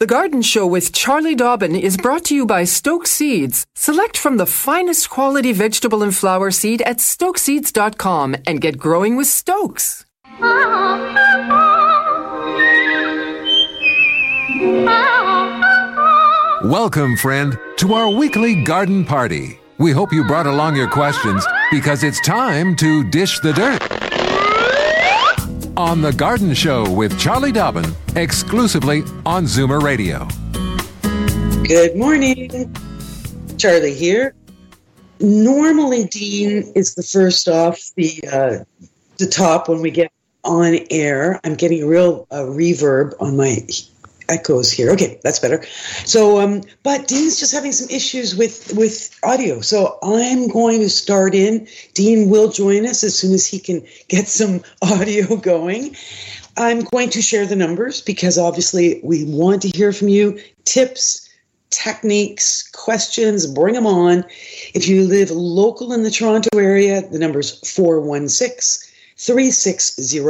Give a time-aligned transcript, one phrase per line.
[0.00, 3.66] The Garden Show with Charlie Dobbin is brought to you by Stoke Seeds.
[3.74, 9.26] Select from the finest quality vegetable and flower seed at stokeseeds.com and get growing with
[9.26, 10.06] Stokes.
[16.64, 19.60] Welcome, friend, to our weekly garden party.
[19.76, 24.09] We hope you brought along your questions because it's time to dish the dirt.
[25.76, 30.26] On The Garden Show with Charlie Dobbin, exclusively on Zoomer Radio.
[31.64, 32.74] Good morning.
[33.56, 34.34] Charlie here.
[35.20, 38.64] Normally, Dean is the first off the uh,
[39.18, 40.10] the top when we get
[40.44, 41.40] on air.
[41.44, 43.58] I'm getting a real uh, reverb on my
[44.30, 44.90] echoes here.
[44.92, 45.62] Okay, that's better.
[46.04, 49.60] So, um, but Dean's just having some issues with with audio.
[49.60, 51.66] So I'm going to start in.
[51.94, 55.96] Dean will join us as soon as he can get some audio going.
[56.56, 60.40] I'm going to share the numbers because obviously we want to hear from you.
[60.64, 61.28] Tips,
[61.70, 64.24] techniques, questions, bring them on.
[64.74, 70.20] If you live local in the Toronto area, the number's 416 360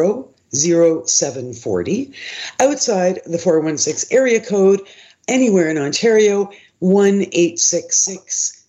[0.52, 2.12] 0740.
[2.58, 4.80] Outside the 416 area code,
[5.28, 7.26] anywhere in Ontario, 1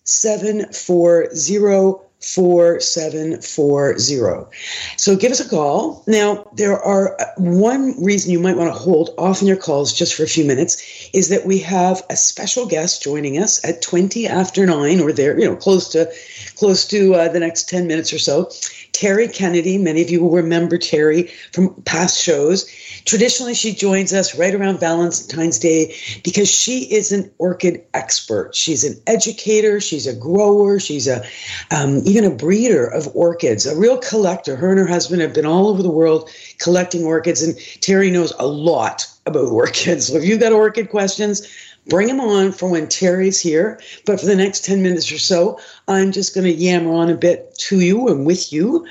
[0.04, 4.56] 740 4740.
[4.96, 6.04] So give us a call.
[6.06, 9.92] Now, there are uh, one reason you might want to hold off on your calls
[9.92, 13.82] just for a few minutes is that we have a special guest joining us at
[13.82, 16.08] 20 after 9 or there, you know, close to
[16.54, 18.48] close to uh, the next 10 minutes or so.
[18.92, 22.70] Terry Kennedy, many of you will remember Terry from past shows.
[23.04, 28.54] Traditionally, she joins us right around Valentine's Day because she is an orchid expert.
[28.54, 31.24] She's an educator, she's a grower, she's a
[31.70, 34.56] um, even a breeder of orchids, a real collector.
[34.56, 38.32] Her and her husband have been all over the world collecting orchids, and Terry knows
[38.38, 40.08] a lot about orchids.
[40.08, 41.48] So if you've got orchid questions,
[41.88, 43.80] bring them on for when Terry's here.
[44.06, 47.16] But for the next 10 minutes or so, I'm just going to yammer on a
[47.16, 48.86] bit to you and with you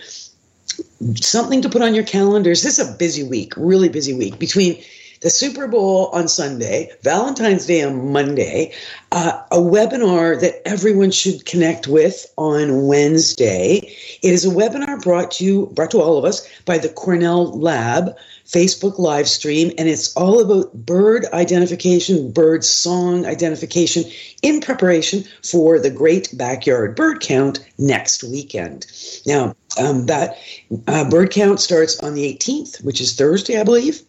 [1.16, 2.64] something to put on your calendars.
[2.64, 4.82] This is a busy week, really busy week between
[5.22, 8.74] the Super Bowl on Sunday, Valentine's Day on Monday,
[9.12, 13.78] uh, a webinar that everyone should connect with on Wednesday.
[14.24, 17.58] It is a webinar brought to you, brought to all of us by the Cornell
[17.58, 18.16] Lab
[18.48, 24.04] Facebook live stream, and it's all about bird identification, bird song identification
[24.42, 28.88] in preparation for the great backyard bird count next weekend.
[29.28, 30.38] Now, um, that
[30.88, 34.02] uh, bird count starts on the 18th, which is Thursday, I believe.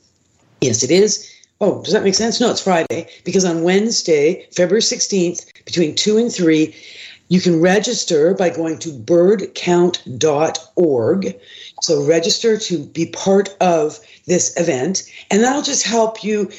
[0.62, 1.28] Yes, it is.
[1.60, 2.40] Oh, does that make sense?
[2.40, 6.72] No, it's Friday because on Wednesday, February 16th, between 2 and 3,
[7.28, 11.40] you can register by going to birdcount.org.
[11.82, 16.50] So register to be part of this event and that'll just help you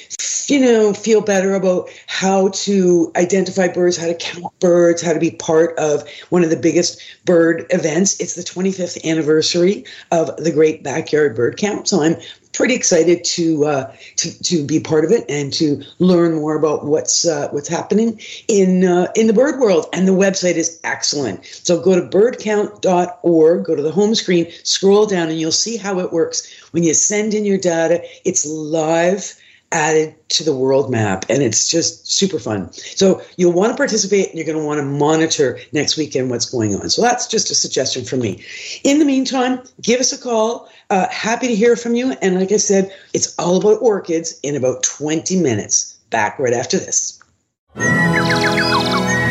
[0.48, 5.20] you know feel better about how to identify birds how to count birds how to
[5.20, 10.52] be part of one of the biggest bird events it's the 25th anniversary of the
[10.52, 12.16] great backyard bird count so i'm
[12.54, 16.86] pretty excited to uh, to to be part of it and to learn more about
[16.86, 19.88] what's uh, what's happening in uh, in the bird world.
[19.94, 21.46] And the website is excellent.
[21.46, 26.00] So go to birdcount.org, go to the home screen, scroll down, and you'll see how
[26.00, 26.50] it works.
[26.72, 29.36] When you send in your data, it's live
[29.74, 32.72] added to the world map and it's just super fun.
[32.72, 36.46] So you'll want to participate and you're going to want to monitor next weekend what's
[36.46, 36.90] going on.
[36.90, 38.44] So that's just a suggestion from me.
[38.84, 40.70] In the meantime give us a call.
[40.90, 44.56] Uh, happy to hear from you and like i said it's all about orchids in
[44.56, 45.98] about 20 minutes.
[46.12, 47.20] Back right after this.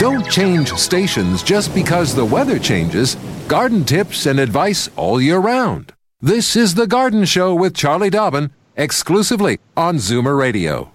[0.01, 3.15] Don't change stations just because the weather changes.
[3.47, 5.93] Garden tips and advice all year round.
[6.21, 10.91] This is the garden show with charlie dobbin exclusively on Zoomer Radio.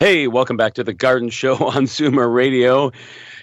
[0.00, 2.92] Hey, welcome back to the Garden Show on Zoomer Radio.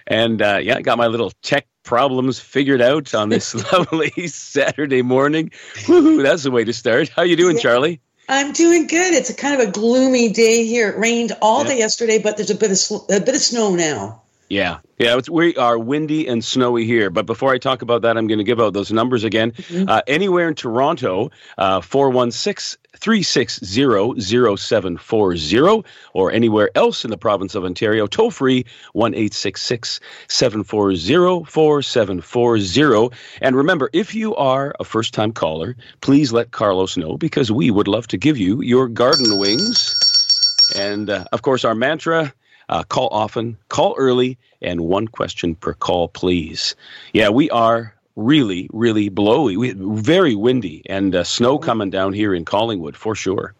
[0.07, 5.01] And uh, yeah, I got my little tech problems figured out on this lovely Saturday
[5.01, 5.49] morning.
[5.85, 7.09] Woohoo, that's the way to start.
[7.09, 8.01] How you doing, Charlie?
[8.27, 9.13] I'm doing good.
[9.13, 10.89] It's a kind of a gloomy day here.
[10.89, 14.21] It rained all day yesterday, but there's a bit of a bit of snow now.
[14.49, 14.79] Yeah.
[14.97, 17.09] Yeah, it's, we are windy and snowy here.
[17.09, 19.51] But before I talk about that, I'm going to give out those numbers again.
[19.51, 19.87] Mm-hmm.
[19.87, 27.63] Uh, anywhere in Toronto, uh, 416 360 0740, or anywhere else in the province of
[27.63, 33.17] Ontario, toll free 1 740 4740.
[33.41, 37.71] And remember, if you are a first time caller, please let Carlos know because we
[37.71, 39.95] would love to give you your garden wings.
[40.75, 42.33] And uh, of course, our mantra
[42.69, 46.75] uh, call often, call early, and one question per call, please.
[47.13, 52.33] Yeah, we are really, really blowy, we, very windy, and uh, snow coming down here
[52.33, 53.53] in Collingwood for sure.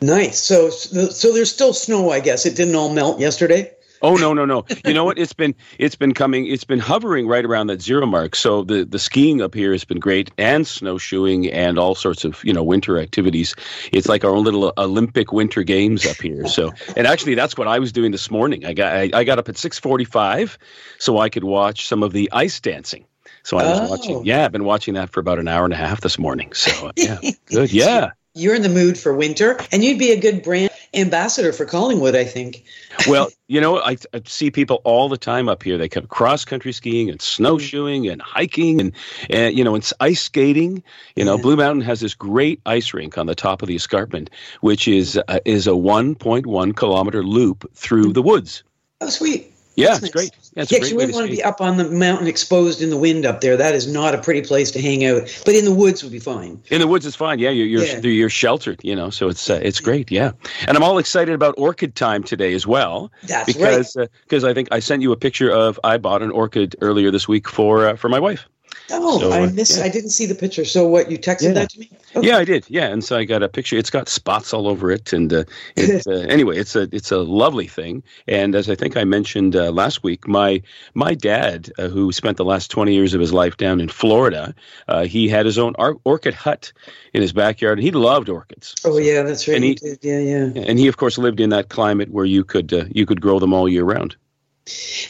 [0.00, 0.40] Nice.
[0.40, 2.10] So, so there's still snow.
[2.10, 3.72] I guess it didn't all melt yesterday.
[4.02, 4.64] Oh no no no!
[4.84, 5.18] You know what?
[5.18, 6.46] It's been it's been coming.
[6.46, 8.36] It's been hovering right around that zero mark.
[8.36, 12.42] So the the skiing up here has been great, and snowshoeing, and all sorts of
[12.44, 13.54] you know winter activities.
[13.92, 16.46] It's like our own little Olympic winter games up here.
[16.46, 18.64] So and actually, that's what I was doing this morning.
[18.64, 20.58] I got I, I got up at six forty five,
[20.98, 23.04] so I could watch some of the ice dancing.
[23.42, 23.90] So I was oh.
[23.90, 24.24] watching.
[24.24, 26.52] Yeah, I've been watching that for about an hour and a half this morning.
[26.52, 27.72] So yeah, good.
[27.72, 31.64] Yeah you're in the mood for winter, and you'd be a good brand ambassador for
[31.64, 32.64] Collingwood, I think.
[33.06, 35.76] well, you know, I, I, see people all the time up here.
[35.76, 38.92] They come cross country skiing and snowshoeing and hiking and,
[39.28, 40.82] and you know, and ice skating.
[41.16, 41.42] You know, yeah.
[41.42, 44.30] Blue Mountain has this great ice rink on the top of the escarpment,
[44.60, 48.62] which is uh, is a 1.1 kilometer loop through the woods.
[49.00, 49.52] Oh, sweet.
[49.78, 50.10] Yeah, it's nice.
[50.10, 50.30] great.
[50.54, 52.96] Yeah, it's yeah, you wouldn't want to be up on the mountain exposed in the
[52.96, 53.56] wind up there.
[53.56, 55.22] That is not a pretty place to hang out.
[55.44, 56.60] But in the woods would be fine.
[56.70, 57.38] In the woods is fine.
[57.38, 58.00] Yeah, you're you're, yeah.
[58.00, 58.80] you're sheltered.
[58.82, 60.10] You know, so it's uh, it's great.
[60.10, 60.32] Yeah,
[60.66, 63.12] and I'm all excited about orchid time today as well.
[63.24, 64.08] That's because, right.
[64.24, 67.10] Because uh, I think I sent you a picture of I bought an orchid earlier
[67.10, 68.48] this week for uh, for my wife.
[68.90, 69.78] Oh, so, I uh, missed.
[69.78, 69.84] Yeah.
[69.84, 70.64] I didn't see the picture.
[70.64, 71.10] So what?
[71.10, 71.52] You texted yeah.
[71.52, 71.90] that to me?
[72.16, 72.26] Okay.
[72.26, 72.64] Yeah, I did.
[72.68, 73.76] Yeah, and so I got a picture.
[73.76, 75.44] It's got spots all over it, and uh,
[75.76, 78.02] it, uh, anyway, it's a it's a lovely thing.
[78.26, 80.62] And as I think I mentioned uh, last week, my
[80.94, 84.54] my dad, uh, who spent the last twenty years of his life down in Florida,
[84.88, 86.72] uh, he had his own ar- orchid hut
[87.12, 88.74] in his backyard, and he loved orchids.
[88.84, 89.56] Oh so, yeah, that's right.
[89.56, 90.62] And he, he yeah, yeah.
[90.62, 93.52] And he, of course, lived in that climate where you could you could grow them
[93.52, 94.16] all year round.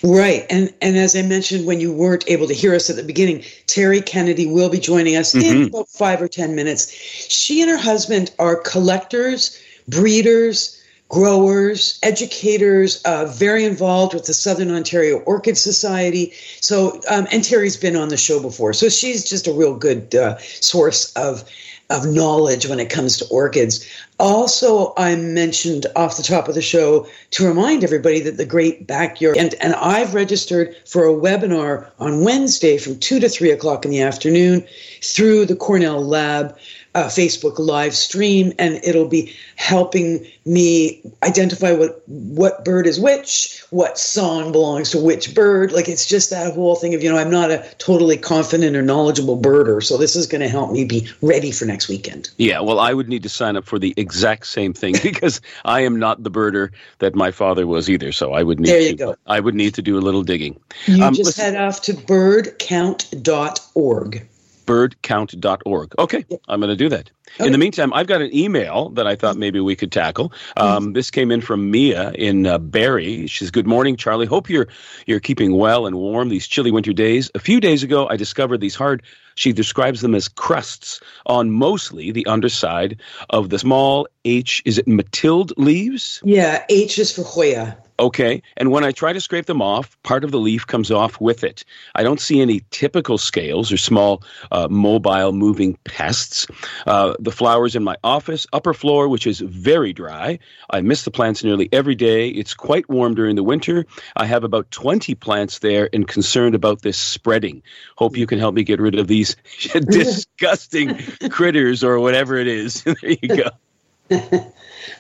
[0.02, 0.46] Right.
[0.50, 3.44] And and as I mentioned when you weren't able to hear us at the beginning,
[3.66, 5.62] Terry Kennedy will be joining us mm-hmm.
[5.62, 6.90] in about 5 or 10 minutes.
[6.90, 9.58] She and her husband are collectors,
[9.88, 10.78] breeders,
[11.08, 16.32] growers, educators, uh, very involved with the Southern Ontario Orchid Society.
[16.61, 20.14] So, um, and Terry's been on the show before, so she's just a real good
[20.14, 21.49] uh, source of
[21.90, 23.88] of knowledge when it comes to orchids.
[24.19, 28.87] Also, I mentioned off the top of the show to remind everybody that the Great
[28.87, 33.85] Backyard, and, and I've registered for a webinar on Wednesday from 2 to 3 o'clock
[33.85, 34.67] in the afternoon
[35.02, 36.58] through the Cornell Lab
[36.94, 43.62] uh, Facebook live stream, and it'll be helping me identify what what bird is which,
[43.70, 45.73] what song belongs to which bird.
[45.73, 48.82] Like it's just that whole thing of you know I'm not a totally confident or
[48.82, 52.31] knowledgeable birder, so this is going to help me be ready for next weekend.
[52.38, 55.81] Yeah, well, I would need to sign up for the exact same thing because I
[55.81, 58.12] am not the birder that my father was either.
[58.12, 59.17] So I would need there you to, go.
[59.26, 60.58] I would need to do a little digging.
[60.87, 64.29] You um, just listen, head off to birdcount.org
[64.68, 65.98] birdcount.org.
[65.98, 66.26] Okay.
[66.46, 67.10] I'm going to do that.
[67.34, 67.46] Okay.
[67.46, 70.32] In the meantime, I've got an email that I thought maybe we could tackle.
[70.56, 73.26] Um, this came in from Mia in uh, Barrie.
[73.26, 74.26] She says, "Good morning, Charlie.
[74.26, 74.69] Hope you're
[75.06, 77.30] you're keeping well and warm these chilly winter days.
[77.34, 79.02] A few days ago, I discovered these hard.
[79.34, 84.62] She describes them as crusts on mostly the underside of the small H.
[84.64, 86.20] Is it Matilde leaves?
[86.25, 87.78] Yeah, H is for Hoya.
[88.00, 88.42] Okay.
[88.56, 91.42] And when I try to scrape them off, part of the leaf comes off with
[91.42, 91.64] it.
[91.94, 94.22] I don't see any typical scales or small
[94.52, 96.47] uh, mobile moving pests.
[96.87, 100.38] Uh, the flowers in my office, upper floor, which is very dry.
[100.70, 102.28] I miss the plants nearly every day.
[102.28, 103.87] It's quite warm during the winter.
[104.16, 107.62] I have about 20 plants there and concerned about this spreading.
[107.96, 109.37] Hope you can help me get rid of these
[109.72, 110.96] disgusting
[111.30, 112.82] critters or whatever it is.
[112.84, 113.50] there you go.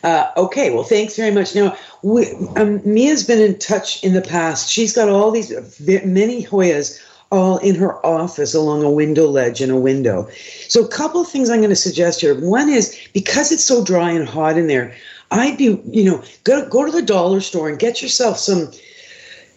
[0.02, 1.54] Uh, okay, well, thanks very much.
[1.54, 4.70] Now, we, um, Mia's been in touch in the past.
[4.70, 5.50] She's got all these
[6.04, 10.28] many Hoyas all in her office along a window ledge in a window.
[10.68, 12.34] So, a couple of things I'm going to suggest here.
[12.40, 14.94] One is because it's so dry and hot in there,
[15.30, 18.70] I'd be, you know, go go to the dollar store and get yourself some.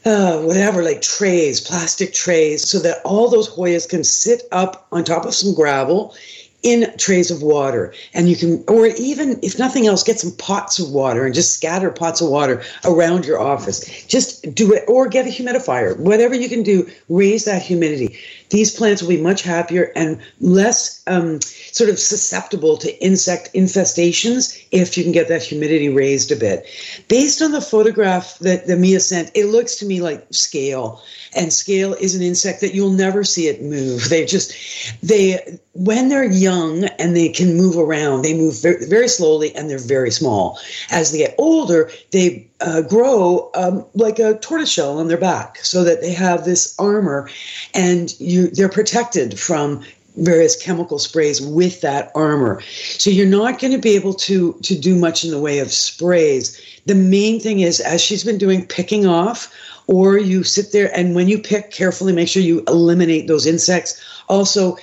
[0.03, 5.03] Uh, whatever, like trays, plastic trays, so that all those Hoyas can sit up on
[5.03, 6.15] top of some gravel
[6.63, 7.93] in trays of water.
[8.13, 11.53] And you can, or even if nothing else, get some pots of water and just
[11.55, 14.05] scatter pots of water around your office.
[14.05, 15.97] Just do it, or get a humidifier.
[15.97, 18.17] Whatever you can do, raise that humidity.
[18.51, 24.61] These plants will be much happier and less um, sort of susceptible to insect infestations
[24.71, 26.65] if you can get that humidity raised a bit.
[27.07, 31.01] Based on the photograph that the Mia sent, it looks to me like scale.
[31.33, 34.09] And scale is an insect that you'll never see it move.
[34.09, 34.53] They just,
[35.01, 39.69] they, when they're young and they can move around, they move very, very slowly and
[39.69, 40.59] they're very small.
[40.89, 45.83] As they get older, they uh, grow um, like a tortoiseshell on their back so
[45.85, 47.29] that they have this armor
[47.73, 49.83] and you, they're protected from
[50.17, 52.61] various chemical sprays with that armor.
[52.97, 55.71] So you're not going to be able to to do much in the way of
[55.71, 56.59] sprays.
[56.85, 59.53] The main thing is as she's been doing picking off
[59.87, 64.01] or you sit there and when you pick carefully make sure you eliminate those insects.
[64.27, 64.77] Also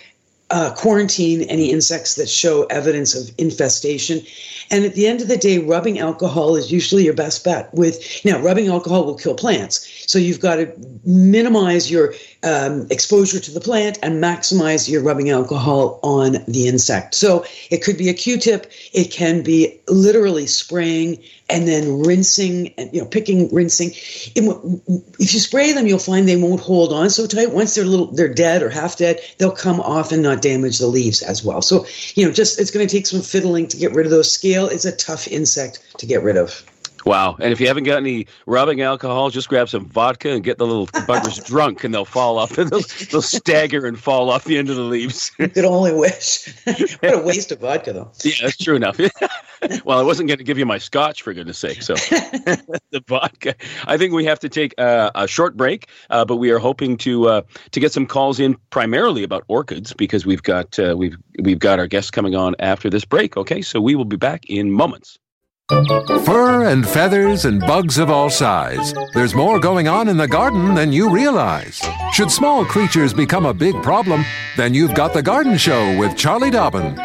[0.50, 4.22] uh, quarantine any insects that show evidence of infestation.
[4.70, 7.72] And at the end of the day, rubbing alcohol is usually your best bet.
[7.72, 10.72] With now, rubbing alcohol will kill plants, so you've got to
[11.04, 17.14] minimize your um, exposure to the plant and maximize your rubbing alcohol on the insect.
[17.14, 21.18] So it could be a Q-tip, it can be literally spraying
[21.50, 23.90] and then rinsing and you know picking, rinsing.
[23.94, 27.52] If you spray them, you'll find they won't hold on so tight.
[27.52, 30.86] Once they're little, they're dead or half dead, they'll come off and not damage the
[30.86, 31.62] leaves as well.
[31.62, 34.30] So you know, just it's going to take some fiddling to get rid of those.
[34.32, 36.64] Scale is a tough insect to get rid of.
[37.04, 37.36] Wow.
[37.40, 40.66] And if you haven't got any rubbing alcohol, just grab some vodka and get the
[40.66, 42.50] little buggers drunk and they'll fall off.
[42.50, 45.32] They'll, they'll stagger and fall off the end of the leaves.
[45.38, 46.54] You could only wish.
[46.64, 48.10] what a waste of vodka, though.
[48.24, 49.00] Yeah, that's true enough.
[49.84, 51.82] well, I wasn't going to give you my scotch, for goodness sake.
[51.82, 51.94] So
[52.90, 53.54] the vodka.
[53.86, 56.96] I think we have to take uh, a short break, uh, but we are hoping
[56.98, 61.16] to uh, to get some calls in primarily about orchids because we've got uh, we've
[61.40, 63.36] we've got our guests coming on after this break.
[63.36, 65.18] Okay, so we will be back in moments.
[65.68, 68.94] Fur and feathers and bugs of all size.
[69.12, 71.82] There's more going on in the garden than you realize.
[72.10, 74.24] Should small creatures become a big problem,
[74.56, 76.98] then you've got The Garden Show with Charlie Dobbin.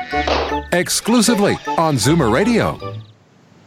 [0.72, 2.80] Exclusively on Zoomer Radio.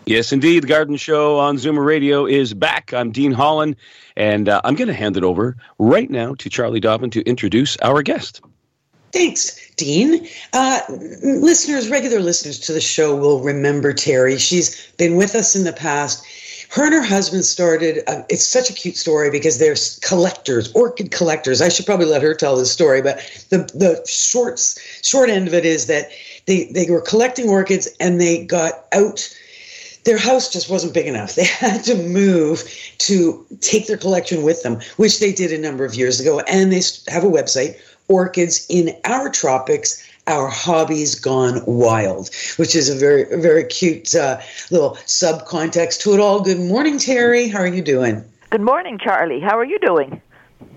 [0.06, 0.62] Yes, indeed.
[0.62, 2.94] The Garden Show on Zoomer Radio is back.
[2.94, 3.76] I'm Dean Holland,
[4.16, 7.76] and uh, I'm going to hand it over right now to Charlie Dobbin to introduce
[7.82, 8.40] our guest.
[9.12, 10.26] Thanks, Dean.
[10.52, 10.80] Uh,
[11.22, 14.38] listeners, regular listeners to the show will remember Terry.
[14.38, 16.24] She's been with us in the past.
[16.70, 18.02] Her and her husband started.
[18.08, 21.60] Uh, it's such a cute story because they're collectors, orchid collectors.
[21.60, 23.18] I should probably let her tell this story, but
[23.50, 24.58] the the short
[25.02, 26.10] short end of it is that
[26.46, 29.28] they they were collecting orchids and they got out
[30.06, 31.34] their house just wasn't big enough.
[31.36, 32.64] They had to move
[32.98, 36.40] to take their collection with them, which they did a number of years ago.
[36.40, 42.88] And they have a website, orchids in our tropics our hobbies gone wild, which is
[42.88, 46.40] a very, very cute uh, little subcontext to it all.
[46.40, 47.48] Good morning, Terry.
[47.48, 48.24] How are you doing?
[48.50, 49.40] Good morning, Charlie.
[49.40, 50.20] How are you doing?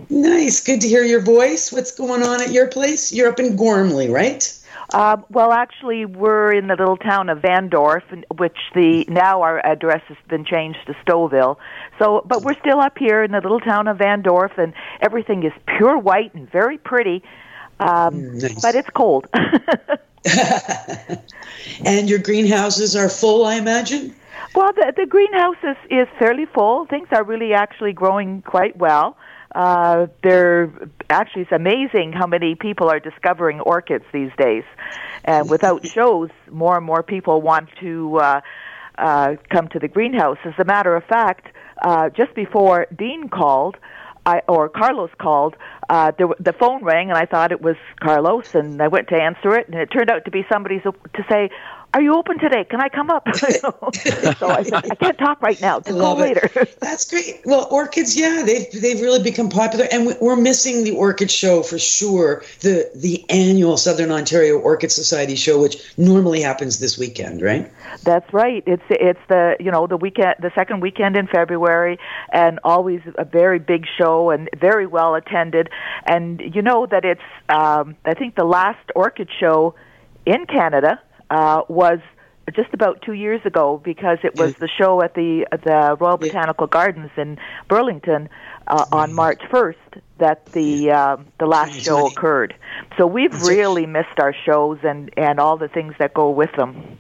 [0.09, 0.63] Nice.
[0.63, 1.71] Good to hear your voice.
[1.71, 3.11] What's going on at your place?
[3.11, 4.55] You're up in Gormley, right?
[4.93, 8.01] Uh, well, actually, we're in the little town of Vandorf,
[8.37, 11.57] which the now our address has been changed to Stouffville.
[11.99, 15.53] So, but we're still up here in the little town of Vandorf, and everything is
[15.77, 17.23] pure white and very pretty.
[17.79, 18.61] Um, mm, nice.
[18.61, 19.27] But it's cold.
[21.85, 24.15] and your greenhouses are full, I imagine?
[24.55, 26.85] Well, the, the greenhouse is, is fairly full.
[26.87, 29.17] Things are really actually growing quite well.
[29.55, 30.71] Uh, they're
[31.09, 34.63] actually it's amazing how many people are discovering orchids these days,
[35.25, 38.41] and without shows, more and more people want to uh,
[38.97, 40.37] uh, come to the greenhouse.
[40.45, 41.47] As a matter of fact,
[41.81, 43.77] uh, just before Dean called,
[44.25, 45.55] I, or Carlos called,
[45.89, 49.15] uh, there, the phone rang, and I thought it was Carlos, and I went to
[49.15, 50.93] answer it, and it turned out to be somebody to
[51.29, 51.49] say,
[51.93, 52.65] are you open today?
[52.65, 53.27] Can I come up?
[53.35, 55.79] so I said, I can't talk right now.
[55.79, 56.49] Just call later.
[56.79, 57.41] That's great.
[57.45, 61.79] Well, orchids, yeah, they've they've really become popular, and we're missing the orchid show for
[61.79, 62.43] sure.
[62.61, 67.71] The the annual Southern Ontario Orchid Society show, which normally happens this weekend, right?
[68.03, 68.63] That's right.
[68.67, 71.97] It's it's the you know the weekend, the second weekend in February,
[72.31, 75.69] and always a very big show and very well attended.
[76.05, 79.73] And you know that it's um, I think the last orchid show
[80.27, 81.99] in Canada uh, was
[82.55, 86.67] just about two years ago because it was the show at the the Royal Botanical
[86.67, 88.29] Gardens in Burlington
[88.67, 92.55] uh, on March 1st that the uh, the last show occurred.
[92.97, 96.97] So we've really missed our shows and and all the things that go with them.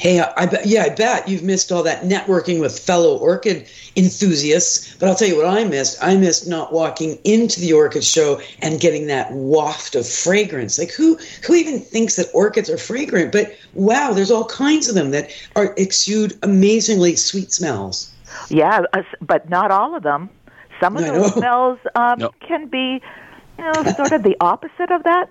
[0.00, 0.64] Hey, I bet.
[0.64, 4.96] Yeah, I bet you've missed all that networking with fellow orchid enthusiasts.
[4.96, 6.02] But I'll tell you what I missed.
[6.02, 10.78] I missed not walking into the orchid show and getting that waft of fragrance.
[10.78, 13.30] Like who who even thinks that orchids are fragrant?
[13.30, 18.10] But wow, there's all kinds of them that are exude amazingly sweet smells.
[18.48, 20.30] Yeah, uh, but not all of them.
[20.80, 22.30] Some of I those smells um, No.
[22.40, 23.02] can be,
[23.58, 25.28] you know, sort of the opposite of that.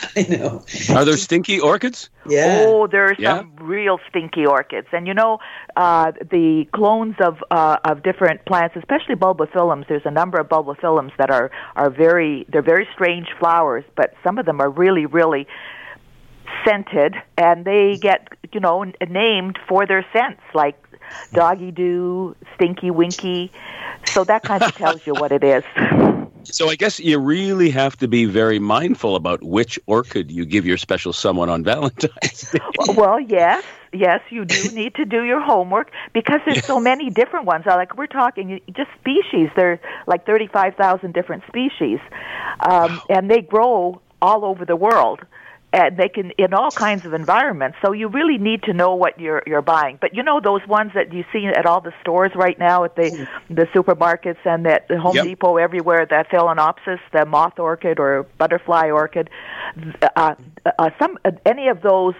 [0.16, 0.64] I know.
[0.94, 2.10] Are there stinky orchids?
[2.28, 2.44] Yeah.
[2.48, 3.38] Oh, there are Yeah.
[3.38, 5.38] some real stinky orchids, and you know
[5.76, 9.86] uh, the clones of uh, of different plants, especially bulbophyllums.
[9.88, 14.38] There's a number of bulbophyllums that are are very they're very strange flowers, but some
[14.38, 15.46] of them are really really
[16.64, 20.76] scented, and they get you know n- named for their scents, like
[21.32, 23.50] doggy doo, stinky winky.
[24.14, 25.64] So that kind of tells you what it is.
[26.44, 30.66] So I guess you really have to be very mindful about which orchid you give
[30.66, 32.58] your special someone on Valentine's Day.
[32.94, 37.46] Well, yes, yes, you do need to do your homework because there's so many different
[37.46, 37.64] ones.
[37.66, 39.50] Like we're talking just species.
[39.56, 41.98] There's like thirty-five thousand different species,
[42.60, 45.20] um, and they grow all over the world.
[45.72, 47.78] And they can in all kinds of environments.
[47.84, 49.98] So you really need to know what you're you're buying.
[50.00, 52.94] But you know those ones that you see at all the stores right now at
[52.94, 55.24] the the supermarkets and at the Home Yep.
[55.24, 56.06] Depot everywhere.
[56.10, 59.30] that Phalaenopsis, the moth orchid or butterfly orchid.
[60.16, 60.34] Uh,
[60.78, 62.14] uh, some uh, any of those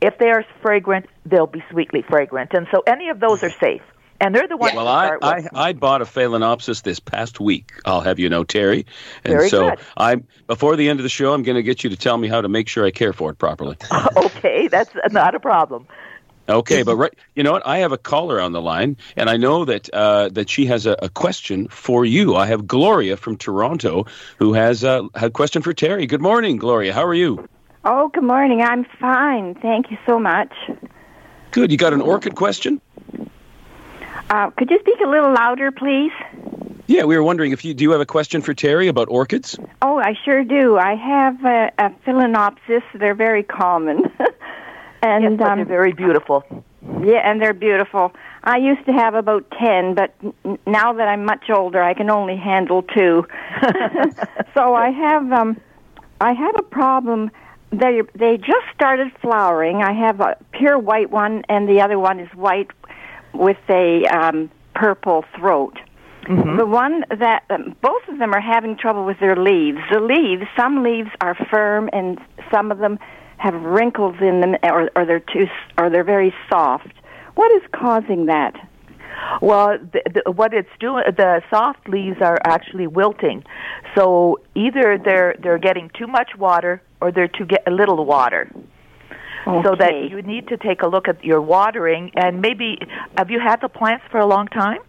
[0.00, 2.52] if they are fragrant, they'll be sweetly fragrant.
[2.54, 3.82] And so any of those are safe.
[4.20, 5.48] And they're the ones Well, I, I.
[5.54, 7.72] I bought a Phalaenopsis this past week.
[7.84, 8.86] I'll have you know, Terry.
[9.24, 9.80] And Very so good.
[9.96, 12.28] I before the end of the show, I'm going to get you to tell me
[12.28, 13.76] how to make sure I care for it properly.
[14.16, 15.86] okay, that's not a problem.
[16.48, 17.66] Okay, but right, you know what?
[17.66, 20.86] I have a caller on the line, and I know that uh, that she has
[20.86, 22.36] a, a question for you.
[22.36, 24.06] I have Gloria from Toronto
[24.38, 26.06] who has uh, a question for Terry.
[26.06, 26.92] Good morning, Gloria.
[26.92, 27.44] How are you?
[27.84, 28.62] Oh, good morning.
[28.62, 29.54] I'm fine.
[29.54, 30.52] Thank you so much.
[31.50, 31.72] Good.
[31.72, 32.80] You got an orchid question?
[34.30, 36.12] Uh, could you speak a little louder, please?
[36.88, 39.58] Yeah, we were wondering if you do you have a question for Terry about orchids?
[39.82, 40.76] Oh, I sure do.
[40.78, 42.82] I have a, a phalaenopsis.
[42.94, 44.04] They're very common.
[45.02, 46.44] and Yes, but um, they're very beautiful.
[47.04, 48.12] yeah, and they're beautiful.
[48.44, 50.14] I used to have about 10, but
[50.44, 53.26] n- now that I'm much older, I can only handle 2.
[54.54, 55.60] so I have um
[56.20, 57.30] I have a problem
[57.72, 59.82] they they just started flowering.
[59.82, 62.70] I have a pure white one and the other one is white
[63.38, 65.78] with a um purple throat.
[66.56, 69.78] The one that um, both of them are having trouble with their leaves.
[69.92, 72.18] The leaves, some leaves are firm and
[72.50, 72.98] some of them
[73.38, 76.92] have wrinkles in them or or they're too s- or they're very soft.
[77.36, 78.54] What is causing that?
[79.40, 83.44] Well, the, the, what it's doing, the soft leaves are actually wilting.
[83.94, 88.50] So either they're they're getting too much water or they're too get a little water.
[89.46, 92.78] So that you need to take a look at your watering and maybe
[93.16, 94.80] have you had the plants for a long time?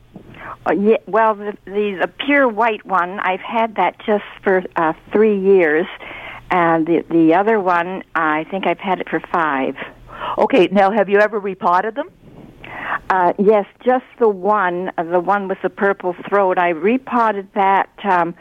[0.65, 4.93] Uh, yeah, well, the, the the pure white one, I've had that just for uh,
[5.11, 5.85] three years,
[6.49, 9.75] and the the other one, I think I've had it for five.
[10.39, 12.09] Okay, now have you ever repotted them?
[13.09, 16.57] Uh, yes, just the one, uh, the one with the purple throat.
[16.57, 18.33] I repotted that um,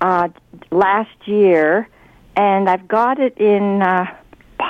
[0.00, 0.28] uh,
[0.70, 1.88] last year,
[2.36, 4.06] and I've got it in uh,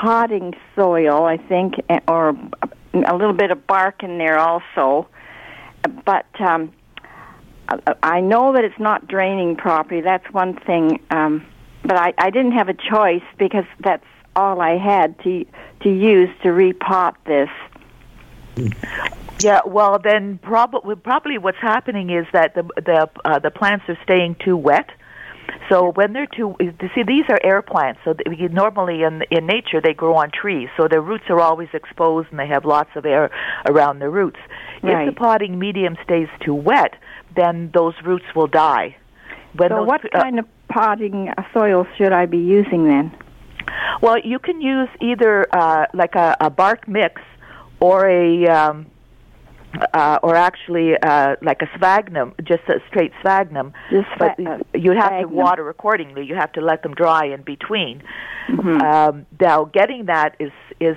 [0.00, 1.74] potting soil, I think,
[2.08, 2.30] or
[2.94, 5.06] a little bit of bark in there also.
[6.04, 6.72] But um,
[7.68, 10.00] I- I know that it's not draining properly.
[10.00, 11.00] That's one thing.
[11.10, 11.44] Um,
[11.84, 15.44] but I, I didn't have a choice because that's all I had to
[15.80, 17.50] to use to repot this.
[19.40, 23.98] Yeah, well then probably probably what's happening is that the the uh, the plants are
[24.04, 24.90] staying too wet.
[25.68, 28.00] So when they're too, you see, these are air plants.
[28.04, 28.14] So
[28.50, 32.38] normally in in nature they grow on trees, so their roots are always exposed and
[32.38, 33.30] they have lots of air
[33.66, 34.38] around their roots.
[34.82, 36.94] If the potting medium stays too wet,
[37.36, 38.96] then those roots will die.
[39.56, 43.16] When So those, what uh, kind of potting uh, soil should I be using then?
[44.00, 47.22] Well, you can use either uh, like a, a bark mix
[47.80, 48.86] or a um,
[49.94, 53.72] uh, or actually uh, like a sphagnum, just a straight sphagnum.
[53.90, 56.24] Just but uh, you have to water accordingly.
[56.26, 58.02] You have to let them dry in between.
[58.48, 58.80] Mm-hmm.
[58.80, 60.96] Um, now, getting that is is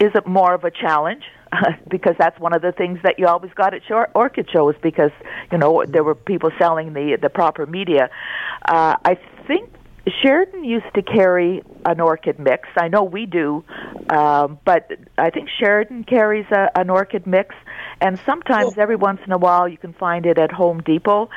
[0.00, 1.24] is a more of a challenge
[1.88, 5.10] because that's one of the things that you always got at shor- orchid shows because
[5.50, 8.10] you know there were people selling the the proper media.
[8.64, 9.70] Uh, I think
[10.22, 12.68] Sheridan used to carry an orchid mix.
[12.76, 13.64] I know we do,
[14.10, 17.54] um, but I think Sheridan carries a, an orchid mix,
[18.00, 21.28] and sometimes every once in a while you can find it at Home Depot.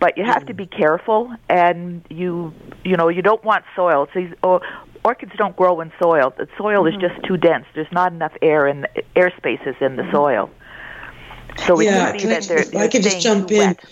[0.00, 2.52] But you have to be careful, and you
[2.84, 4.08] you know you don't want soil.
[4.14, 4.60] So, or,
[5.04, 6.32] orchids don't grow in soil.
[6.36, 6.86] The soil Mm-hmm.
[6.86, 7.66] is just too dense.
[7.74, 10.50] There's not enough air in air spaces in the soil.
[11.66, 13.76] So it yeah, could be can I, that they're, I could just jump in.
[13.76, 13.84] wet.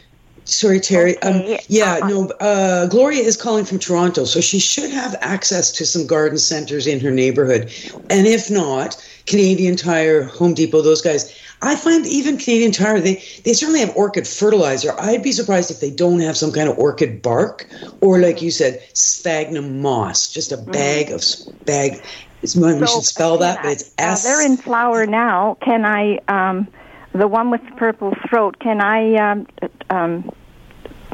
[0.46, 1.16] Sorry, Terry.
[1.24, 2.28] Okay, Um, yeah, uh, no.
[2.40, 6.87] Uh, Gloria is calling from Toronto, so she should have access to some garden centers
[6.87, 7.72] in her neighborhood.
[8.11, 11.35] And if not, Canadian Tire, Home Depot, those guys.
[11.62, 14.94] I find even Canadian Tire, they, they certainly have orchid fertilizer.
[15.00, 17.66] I'd be surprised if they don't have some kind of orchid bark
[18.02, 22.04] or, like you said, sphagnum moss, just a bag of s- bag.
[22.42, 25.57] It's, we So, should spell that, but it's uh, they're in flower now.
[25.62, 26.68] Can I, um,
[27.14, 29.46] the one with the purple throat, can I um,
[29.88, 30.31] um,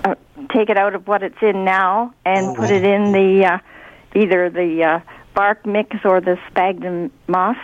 [0.03, 0.15] uh,
[0.53, 3.59] take it out of what it's in now and Oh, put it in the uh,
[4.15, 5.01] either the uh,
[5.35, 7.57] bark mix or the sphagnum moss?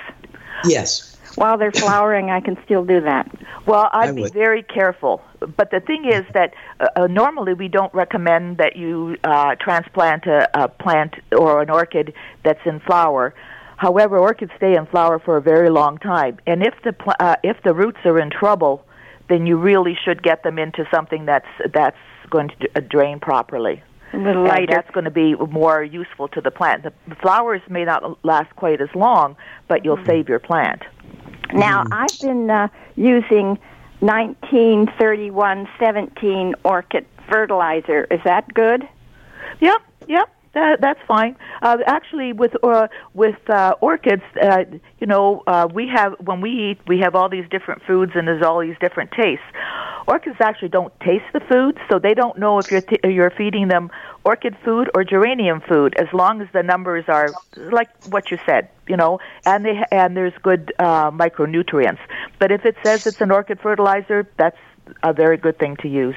[0.64, 1.14] yes.
[1.36, 3.30] While they're flowering, I can still do that.
[3.66, 5.22] Well, I'd be very careful.
[5.40, 10.26] But the thing is that uh, uh, normally we don't recommend that you uh, transplant
[10.26, 13.34] a, a plant or an orchid that's in flower.
[13.76, 17.36] However, orchids stay in flower for a very long time, and if the pl- uh,
[17.42, 18.84] if the roots are in trouble,
[19.28, 21.96] then you really should get them into something that's that's
[22.30, 23.82] going to d- uh, drain properly.
[24.12, 24.66] A little And lighter.
[24.74, 26.84] that's going to be more useful to the plant.
[26.84, 29.36] The the flowers may not last quite as long,
[29.68, 30.82] but you'll save your plant.
[31.52, 33.58] Now, I've been uh, using
[34.00, 38.04] 1931 17 orchid fertilizer.
[38.10, 38.88] Is that good?
[39.60, 40.28] Yep, yep.
[40.56, 41.36] That, that's fine.
[41.60, 44.64] Uh, actually, with uh, with uh, orchids, uh,
[44.98, 48.26] you know, uh, we have when we eat, we have all these different foods, and
[48.26, 49.44] there's all these different tastes.
[50.08, 53.68] Orchids actually don't taste the food, so they don't know if you're t- you're feeding
[53.68, 53.90] them
[54.24, 57.36] orchid food or geranium food, as long as the numbers are
[57.70, 62.00] like what you said, you know, and they and there's good uh, micronutrients.
[62.40, 64.56] But if it says it's an orchid fertilizer, that's
[65.02, 66.16] a very good thing to use.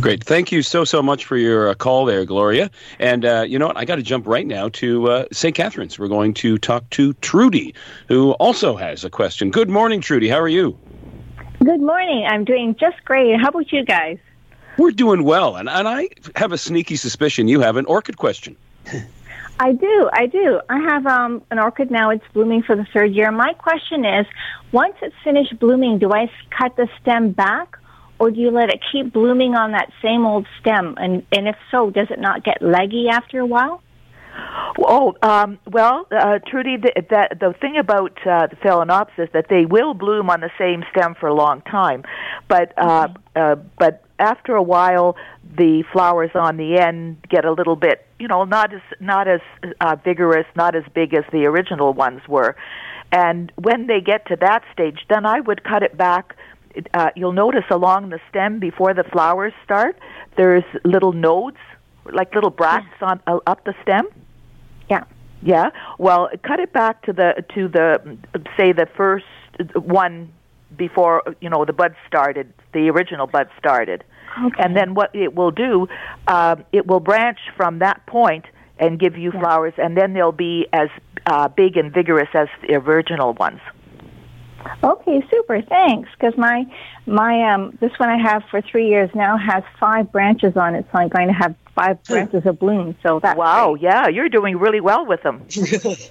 [0.00, 0.22] Great.
[0.22, 2.70] Thank you so, so much for your uh, call there, Gloria.
[2.98, 3.76] And uh, you know what?
[3.76, 5.54] I got to jump right now to uh, St.
[5.54, 5.98] Catharines.
[5.98, 7.74] We're going to talk to Trudy,
[8.08, 9.50] who also has a question.
[9.50, 10.28] Good morning, Trudy.
[10.28, 10.78] How are you?
[11.64, 12.26] Good morning.
[12.28, 13.40] I'm doing just great.
[13.40, 14.18] How about you guys?
[14.76, 15.56] We're doing well.
[15.56, 18.56] And, and I have a sneaky suspicion you have an orchid question.
[19.58, 20.10] I do.
[20.12, 20.60] I do.
[20.68, 22.10] I have um, an orchid now.
[22.10, 23.30] It's blooming for the third year.
[23.32, 24.26] My question is,
[24.72, 27.78] once it's finished blooming, do I cut the stem back,
[28.18, 30.94] or do you let it keep blooming on that same old stem?
[30.98, 33.82] And and if so, does it not get leggy after a while?
[34.78, 39.64] Oh, um, well, uh, Trudy, the, that, the thing about uh, the phalaenopsis that they
[39.64, 42.04] will bloom on the same stem for a long time,
[42.48, 45.16] but uh, uh, but after a while,
[45.56, 49.40] the flowers on the end get a little bit, you know, not as not as
[49.80, 52.54] uh, vigorous, not as big as the original ones were,
[53.12, 56.36] and when they get to that stage, then I would cut it back.
[56.94, 59.98] Uh, you'll notice along the stem before the flowers start,
[60.36, 61.56] there's little nodes,
[62.12, 64.06] like little bracts on uh, up the stem.
[64.90, 65.04] Yeah.
[65.42, 65.70] Yeah.
[65.98, 68.18] Well, cut it back to the to the
[68.56, 69.26] say the first
[69.74, 70.32] one
[70.76, 74.04] before you know the bud started, the original bud started,
[74.44, 74.62] Okay.
[74.62, 75.88] and then what it will do,
[76.26, 78.46] uh, it will branch from that point
[78.78, 80.88] and give you flowers, and then they'll be as
[81.26, 83.60] uh, big and vigorous as the original ones.
[84.82, 85.62] Okay, super.
[85.62, 86.08] Thanks.
[86.18, 86.64] Because my
[87.06, 90.86] my um this one I have for three years now has five branches on it,
[90.92, 92.96] so I'm going to have five branches of bloom.
[93.02, 93.72] So that's Wow.
[93.74, 93.82] great.
[93.82, 95.42] Yeah, you're doing really well with them.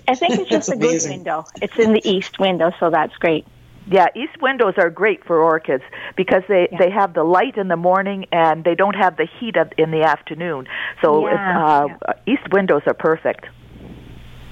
[0.08, 1.46] I think it's just a good window.
[1.62, 3.46] It's in the east window, so that's great.
[3.88, 5.84] Yeah, east windows are great for orchids
[6.16, 6.78] because they Yeah.
[6.80, 9.92] they have the light in the morning and they don't have the heat of, in
[9.92, 10.68] the afternoon.
[11.02, 13.46] So if, Yeah, uh, east windows are perfect.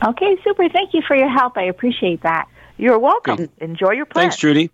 [0.06, 0.68] Okay, super.
[0.70, 1.58] Thank you for your help.
[1.58, 2.48] I appreciate that.
[2.78, 3.36] You're welcome.
[3.38, 3.52] Great.
[3.60, 4.36] Enjoy your plants.
[4.36, 4.72] Thanks, Trudy.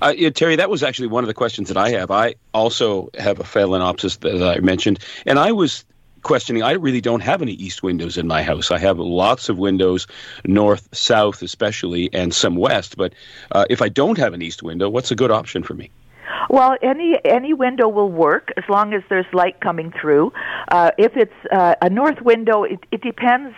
[0.00, 2.10] Uh, yeah, Terry, that was actually one of the questions that I have.
[2.10, 5.84] I also have a phalaenopsis that I mentioned, and I was
[6.22, 6.62] questioning.
[6.62, 8.70] I really don't have any east windows in my house.
[8.70, 10.06] I have lots of windows,
[10.44, 12.96] north, south, especially, and some west.
[12.96, 13.14] But
[13.52, 15.90] uh, if I don't have an east window, what's a good option for me?
[16.48, 20.32] Well, any any window will work as long as there's light coming through.
[20.68, 23.54] Uh, if it's uh, a north window, it, it depends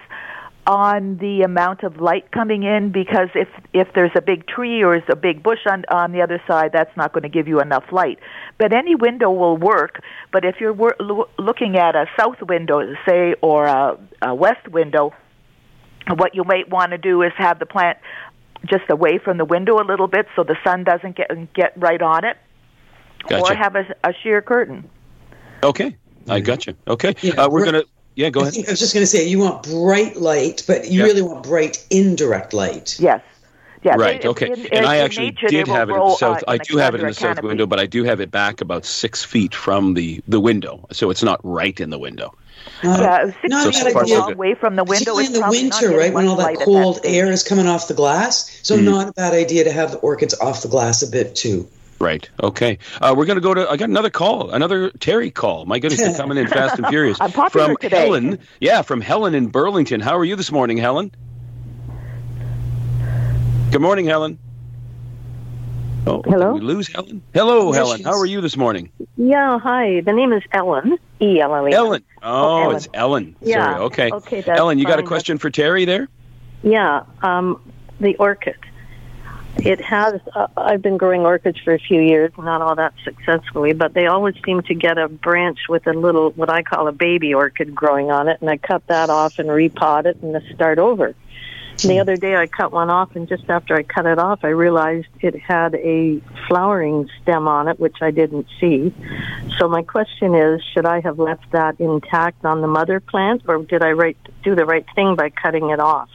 [0.67, 4.95] on the amount of light coming in because if if there's a big tree or
[4.95, 7.61] is a big bush on on the other side, that's not going to give you
[7.61, 8.19] enough light.
[8.59, 10.01] But any window will work.
[10.33, 14.69] But if you're wor- lo- looking at a south window, say, or a, a west
[14.69, 15.13] window,
[16.17, 17.99] what you might want to do is have the plant
[18.67, 22.01] just away from the window a little bit so the sun doesn't get get right
[22.01, 22.37] on it
[23.29, 23.53] Gotcha.
[23.53, 24.89] or have a, a sheer curtain.
[25.65, 25.97] Okay,
[26.29, 26.77] I gotcha.
[26.87, 27.85] Okay, Yeah, uh, we're we're- gonna.
[28.15, 28.55] Yeah, go I ahead.
[28.55, 31.07] think I was just going to say you want bright light, but you Yeah.
[31.07, 32.97] really want bright indirect light.
[33.01, 33.23] Yes,
[33.83, 34.21] Yeah, right.
[34.21, 34.47] they- okay.
[34.49, 36.39] in- and in- I actually nature, did have it in the south.
[36.39, 37.47] in I a do have it in the south canopy.
[37.49, 41.09] window, but I do have it back about six feet from the the window, so
[41.11, 42.35] it's not right in the window.
[42.85, 44.19] Uh, Yeah, six not feet a so is bad a idea.
[44.19, 45.13] long way from the window.
[45.15, 45.49] Particularly It's in the
[45.89, 47.13] winter, right, when all that cold stage.
[47.15, 48.51] air is coming off the glass.
[48.63, 48.83] So Mm.
[48.85, 51.67] not a bad idea to have the orchids off the glass a bit too.
[52.03, 52.29] Right.
[52.43, 52.79] Okay.
[53.01, 53.71] Uh, we're going to go to.
[53.71, 55.67] I got another call, another Terry call.
[55.67, 57.17] My goodness, they're coming in fast and furious.
[57.21, 57.97] I'm popular from today.
[58.07, 58.41] Helen.
[58.61, 60.01] Yeah, from Helen in Burlington.
[60.01, 61.13] How are you this morning, Helen?
[63.71, 64.37] Good morning, Helen.
[66.05, 66.55] Oh, Hello?
[66.55, 67.23] Did we lose Helen?
[67.33, 67.99] Hello, There Helen.
[67.99, 68.23] she How is.
[68.23, 68.91] are you this morning?
[69.17, 70.01] Yeah, hi.
[70.01, 70.99] The name is Ellen.
[71.21, 71.73] E L L E.
[71.73, 72.03] Ellen.
[72.21, 72.77] Oh, Ellen.
[72.77, 73.37] it's Ellen.
[73.41, 73.65] Yeah.
[73.75, 73.81] Sorry.
[73.85, 74.11] Okay.
[74.11, 76.09] Okay, that's Ellen, you got a question for Terry there?
[76.65, 77.63] Yeah, um,
[78.01, 78.57] the orchid.
[79.59, 80.21] It has.
[80.35, 84.07] Uh, I've been growing orchids for a few years, not all that successfully, but they
[84.07, 87.75] always seem to get a branch with a little, what I call a baby orchid
[87.75, 91.15] growing on it, and I cut that off and repot it and start over.
[91.83, 94.41] And the other day I cut one off, and just after I cut it off,
[94.43, 98.95] I realized it had a flowering stem on it, which I didn't see.
[99.59, 103.59] So my question is, should I have left that intact on the mother plant, or
[103.65, 106.09] did I right, do the right thing by cutting it off?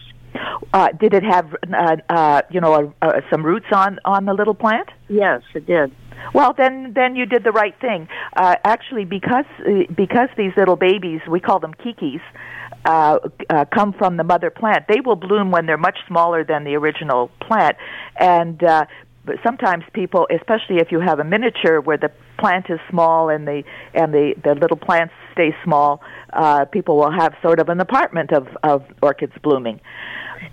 [0.73, 4.33] Uh, did it have, uh, uh, you know, uh, uh, some roots on on the
[4.33, 4.89] little plant?
[5.07, 5.91] Yes, it did.
[6.33, 8.07] Well, then then you did the right thing.
[8.35, 12.21] Uh, actually, because uh, because these little babies, we call them keikis,
[12.85, 14.85] uh, uh, come from the mother plant.
[14.87, 17.77] They will bloom when they're much smaller than the original plant,
[18.17, 18.85] and uh,
[19.25, 23.47] but sometimes people, especially if you have a miniature where the plant is small and
[23.47, 23.63] the
[23.93, 26.01] and the the little plants stay small,
[26.33, 29.79] uh, people will have sort of an apartment of of orchids blooming.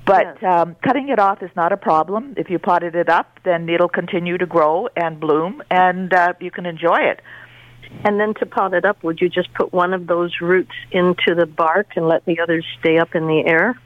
[0.07, 2.35] But um, cutting it off is not a problem.
[2.37, 6.51] If you potted it up, then it'll continue to grow and bloom, and uh, you
[6.51, 7.21] can enjoy it.
[8.05, 11.35] And then to pot it up, would you just put one of those roots into
[11.35, 13.79] the bark and let the others stay up in the air?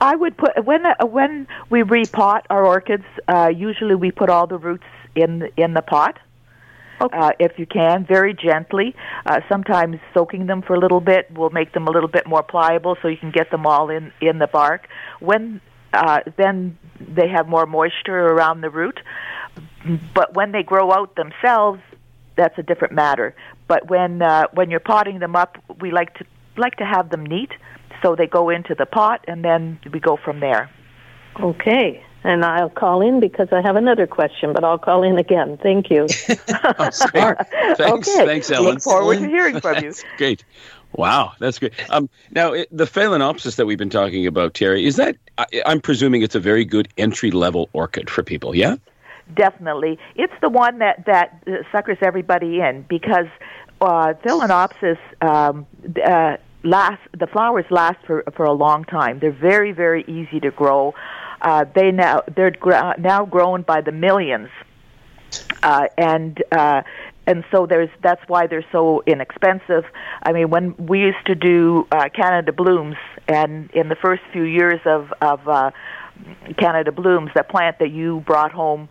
[0.00, 3.04] I would put when uh, when we repot our orchids.
[3.26, 6.18] Uh, usually, we put all the roots in in the pot.
[7.00, 8.94] Uh, if you can, very gently.
[9.24, 12.42] Uh, sometimes soaking them for a little bit will make them a little bit more
[12.42, 14.88] pliable, so you can get them all in in the bark.
[15.20, 15.60] When
[15.92, 19.00] uh, then they have more moisture around the root,
[20.14, 21.80] but when they grow out themselves,
[22.36, 23.34] that's a different matter.
[23.68, 26.24] But when uh, when you're potting them up, we like to
[26.56, 27.52] like to have them neat,
[28.02, 30.70] so they go into the pot, and then we go from there.
[31.40, 32.02] Okay.
[32.24, 35.58] And I'll call in because I have another question, but I'll call in again.
[35.62, 36.06] Thank you.
[36.80, 36.90] Oh,
[37.76, 38.26] Thanks, okay.
[38.26, 38.74] thanks, Ellen.
[38.74, 39.94] Look forward to hearing from you.
[40.16, 40.44] Great.
[40.92, 41.72] Wow, that's great.
[41.90, 45.80] Um, now, it, the Phalaenopsis that we've been talking about, Terry, is that, I, I'm
[45.80, 48.76] presuming it's a very good entry level orchid for people, yeah?
[49.34, 53.26] Definitely, it's the one that that uh, suckers everybody in because
[53.82, 55.66] uh, Phalaenopsis um,
[56.02, 57.02] uh, last.
[57.18, 59.18] The flowers last for for a long time.
[59.18, 60.94] They're very very easy to grow.
[61.40, 64.48] Uh, they now they're gr- now grown by the millions,
[65.62, 66.82] uh, and uh,
[67.26, 69.84] and so there's that's why they're so inexpensive.
[70.22, 72.96] I mean, when we used to do uh, Canada Blooms,
[73.28, 75.70] and in the first few years of of uh,
[76.58, 78.88] Canada Blooms, that plant that you brought home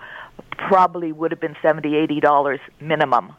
[0.57, 3.33] probably would have been seventy, eighty dollars minimum.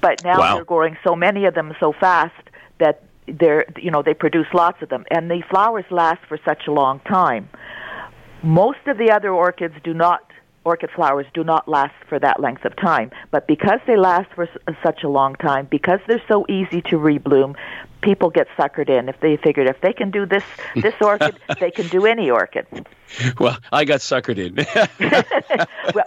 [0.00, 0.54] But now Wow.
[0.56, 2.34] they're growing so many of them so fast
[2.78, 6.66] that they're you know they produce lots of them, and the flowers last for such
[6.66, 7.48] a long time.
[8.44, 10.20] Most of the other orchids do not.
[10.64, 14.44] Orchid flowers do not last for that length of time, but because they last for
[14.44, 17.54] s- such a long time, because they're so easy to rebloom,
[18.00, 19.08] people get suckered in.
[19.08, 22.66] If they figured if they can do this this orchid, they can do any orchid.
[23.38, 24.56] Well, I got suckered in.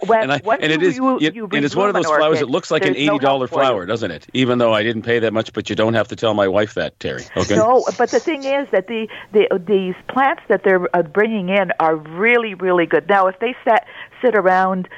[0.06, 2.10] When, and, I, and it is, you, it- you and it's one of those an
[2.16, 4.26] flowers orchid, that looks like an eighty dollar flower, doesn't it?
[4.34, 6.74] Even though I didn't pay that much, but you don't have to tell my wife
[6.74, 7.22] that, Terry.
[7.36, 7.56] Okay.
[7.56, 11.72] No, but the thing is that the, the these plants that they're uh, bringing in
[11.80, 13.08] are really really good.
[13.08, 13.84] Now, if they sit
[14.22, 14.88] sit around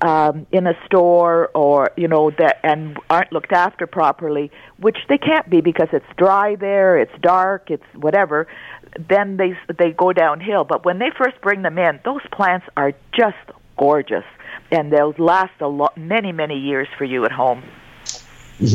[0.00, 5.18] um, in a store or you know that and aren't looked after properly, which they
[5.18, 8.46] can't be because it's dry there, it's dark, it's whatever,
[9.08, 10.64] then they they go downhill.
[10.64, 13.36] But when they first bring them in, those plants are just
[13.76, 14.24] gorgeous,
[14.70, 17.62] and they'll last a lot, many many years for you at home.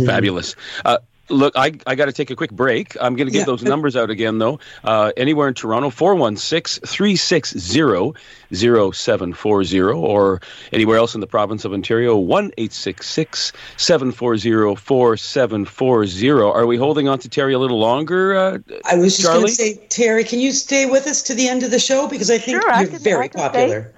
[0.05, 0.55] Fabulous.
[0.85, 0.99] Uh,
[1.31, 2.95] look, I, I got to take a quick break.
[3.01, 3.45] I'm going to give Yeah.
[3.45, 4.59] those numbers out again, though.
[4.83, 8.13] Uh, anywhere in Toronto, 416 360
[8.53, 10.41] 0740, or
[10.71, 16.29] anywhere else in the province of Ontario, 1 740 4740.
[16.41, 18.35] Are we holding on to Terry a little longer?
[18.35, 21.47] Uh, I was just going to say, Terry, can you stay with us to the
[21.47, 23.47] end of the show because I think Sure, you're can- very I can stay.
[23.49, 23.93] popular.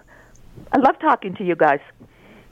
[0.72, 1.80] I love talking to you guys.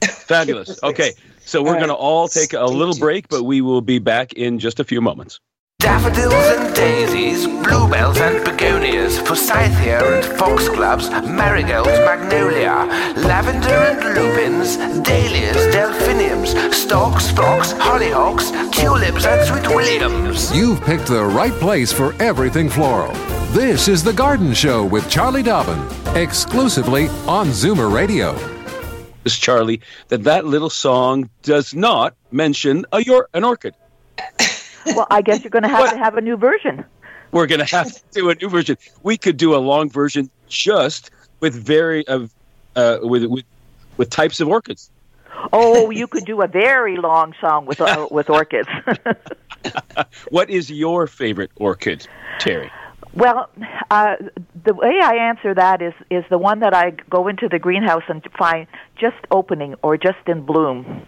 [0.02, 0.78] fabulous.
[0.82, 1.12] Okay,
[1.44, 1.78] so we're All right.
[1.80, 4.84] going to all take a little break, but we will be back in just a
[4.84, 5.40] few moments.
[5.78, 8.92] Daffodils and daisies, bluebells and begonias.
[8.92, 19.24] camellias, forsythia and foxgloves, marigolds, magnolia, lavender and lupins, dahlias, delphiniums, stalks, fox, hollyhocks, tulips
[19.26, 20.54] and sweet williams.
[20.56, 23.12] You've picked the right place for everything floral.
[23.52, 25.80] This is The Garden Show with Charlie Dobbin,
[26.16, 28.51] exclusively on Zoomer Radio.
[29.24, 33.74] Charlie, that that little song does not mention a yor- an orchid.
[34.86, 36.84] well, I guess you're going to have to have a new version.
[37.30, 38.76] We're going to have to do a new version.
[39.02, 42.26] We could do a long version just with very uh,
[42.76, 43.44] uh, with with
[43.96, 44.90] with types of orchids.
[45.52, 48.68] Oh, you could do a very long song with uh, with orchids.
[50.30, 52.06] what is your favorite orchid,
[52.38, 52.70] Terry?
[53.14, 53.50] Well,
[53.90, 54.16] uh,
[54.64, 58.04] the way I answer that is is the one that I go into the greenhouse
[58.08, 58.66] and find
[58.98, 61.06] just opening or just in bloom,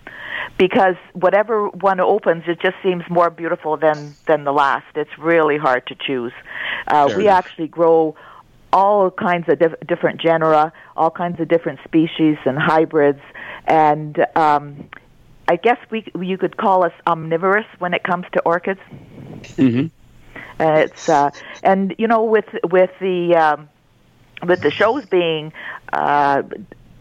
[0.59, 4.87] because whatever one opens, it just seems more beautiful than than the last.
[4.95, 6.33] It's really hard to choose.
[6.87, 7.47] Uh, we enough.
[7.47, 8.15] actually grow
[8.73, 13.21] all kinds of diff- different genera, all kinds of different species and hybrids,
[13.67, 14.91] and um,
[15.49, 18.81] I guess we you could call us omnivorous when it comes to orchids.
[18.91, 19.87] Mm-hmm.
[20.65, 21.31] And it's uh,
[21.63, 23.69] and you know with with the um,
[24.49, 25.53] with the shows being
[25.93, 26.43] uh,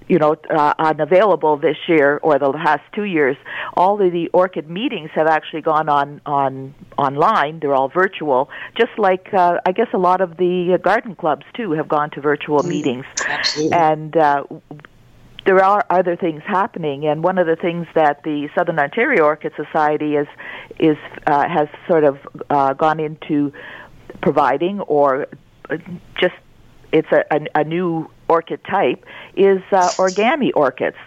[0.08, 3.38] you know uh, unavailable this year or the last two years,
[3.76, 7.60] all of the orchid meetings have actually gone on on online.
[7.60, 11.71] They're all virtual, just like uh, I guess a lot of the garden clubs too
[11.71, 13.06] have gone to virtual mm, meetings.
[13.26, 13.78] Absolutely.
[13.78, 14.43] And uh,
[15.45, 19.53] there are other things happening, and one of the things that the Southern Ontario Orchid
[19.56, 20.27] Society is
[20.79, 22.17] is uh, has sort of
[22.49, 23.51] uh, gone into
[24.21, 25.27] providing, or
[26.19, 26.36] just
[26.91, 30.97] it's a, a, a new orchid type, is uh, origami orchids.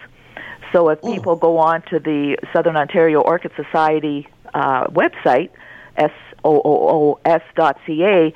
[0.71, 5.49] So if people go on to the Southern Ontario Orchid Society uh, website,
[5.95, 6.11] S
[6.43, 8.33] O O O S dot C A,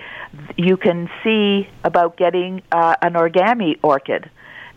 [0.58, 4.30] you can see about getting uh, an origami orchid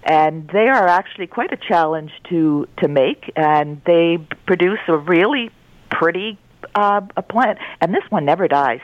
[0.04, 5.50] and they are actually quite a challenge to to make, and they produce a really
[5.90, 6.38] pretty
[6.74, 8.80] uh, a plant, and this one never dies.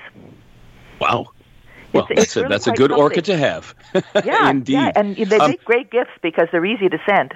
[1.00, 1.28] Wow.
[1.92, 3.74] Well, it's, that's it's a really that's a good orchid to have.
[4.24, 4.74] yeah, indeed.
[4.74, 7.34] Yeah, and they um, make great gifts because they're easy to send.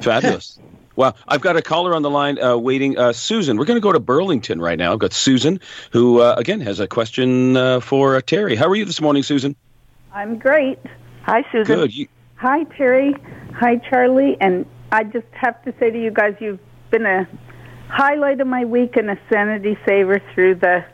[0.00, 0.58] Fabulous.
[0.96, 2.98] Well, I've got a caller on the line uh, waiting.
[2.98, 4.92] Uh, Susan, we're going to go to Burlington right now.
[4.92, 5.60] I've got Susan,
[5.92, 8.56] who, uh, again, has a question uh, for Terry.
[8.56, 9.54] How are you this morning, Susan?
[10.12, 10.80] I'm great.
[11.22, 11.76] Hi, Susan.
[11.76, 11.94] Good.
[11.94, 12.08] You,
[12.38, 13.16] Hi, Terry.
[13.54, 14.36] Hi, Charlie.
[14.40, 17.28] And I just have to say to you guys, you've been a
[17.88, 20.84] highlight of my week and a sanity saver through the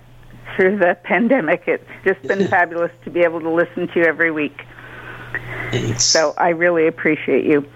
[0.57, 1.65] through the pandemic.
[1.67, 4.59] It's just been fabulous to be able to listen to you every week.
[5.71, 6.05] Thanks.
[6.05, 7.69] So I really appreciate you.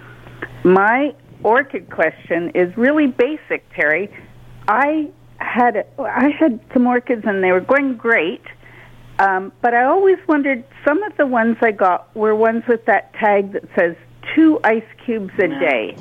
[0.64, 4.10] My orchid question is really basic, Terry.
[4.66, 8.42] I had I had some orchids and they were going great
[9.18, 13.12] um, but I always wondered some of the ones I got were ones with that
[13.14, 13.96] tag that says
[14.34, 15.96] two ice cubes a day.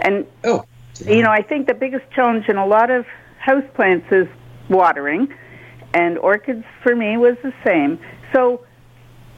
[0.00, 0.64] And, oh.
[1.06, 3.06] you know, I think the biggest challenge in a lot of
[3.44, 4.28] houseplants is
[4.68, 5.32] watering,
[5.94, 7.98] and orchids for me was the same.
[8.32, 8.64] So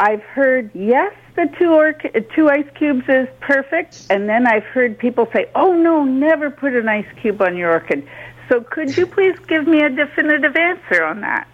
[0.00, 4.98] I've heard, yes, the two, orch- two ice cubes is perfect, and then I've heard
[4.98, 8.08] people say, oh, no, never put an ice cube on your orchid.
[8.48, 11.48] So could you please give me a definitive answer on that?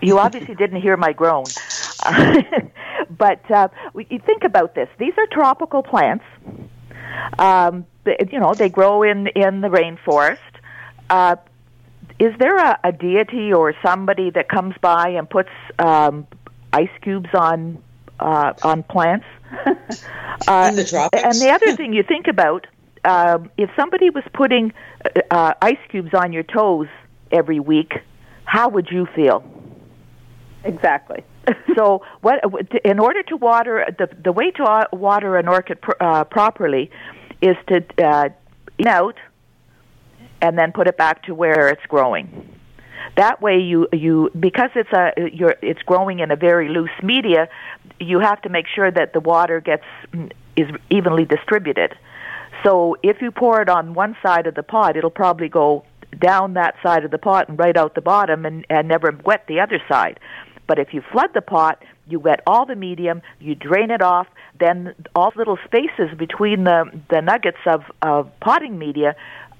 [0.00, 1.44] You obviously didn't hear my groan.
[3.10, 4.88] but uh, you think about this.
[4.98, 6.24] These are tropical plants.
[7.38, 10.38] Um, you know, they grow in in the rainforest.
[11.10, 11.36] Uh,
[12.18, 16.26] is there a, a deity or somebody that comes by and puts um,
[16.72, 17.82] ice cubes on
[18.18, 19.26] uh, on plants?
[20.46, 21.22] uh, in the tropics.
[21.22, 22.66] And the other thing you think about,
[23.04, 24.72] um, if somebody was putting
[25.30, 26.88] uh, ice cubes on your toes
[27.30, 27.92] every week,
[28.44, 29.44] how would you feel?
[30.64, 31.24] Exactly.
[31.74, 32.40] so, what
[32.84, 36.90] in order to water the the way to water an orchid pr- uh, properly
[37.40, 38.28] is to uh,
[38.86, 39.16] out
[40.40, 42.48] and then put it back to where it's growing.
[43.16, 47.48] That way, you you because it's a you're it's growing in a very loose media,
[48.00, 49.84] you have to make sure that the water gets
[50.56, 51.94] is evenly distributed.
[52.64, 55.84] So if you pour it on one side of the pot, it'll probably go
[56.18, 59.44] down that side of the pot and right out the bottom and, and never wet
[59.48, 60.20] the other side.
[60.72, 64.26] But if you flood the pot, you wet all the medium, you drain it off,
[64.58, 69.14] then all the little spaces between the, the nuggets of, of potting media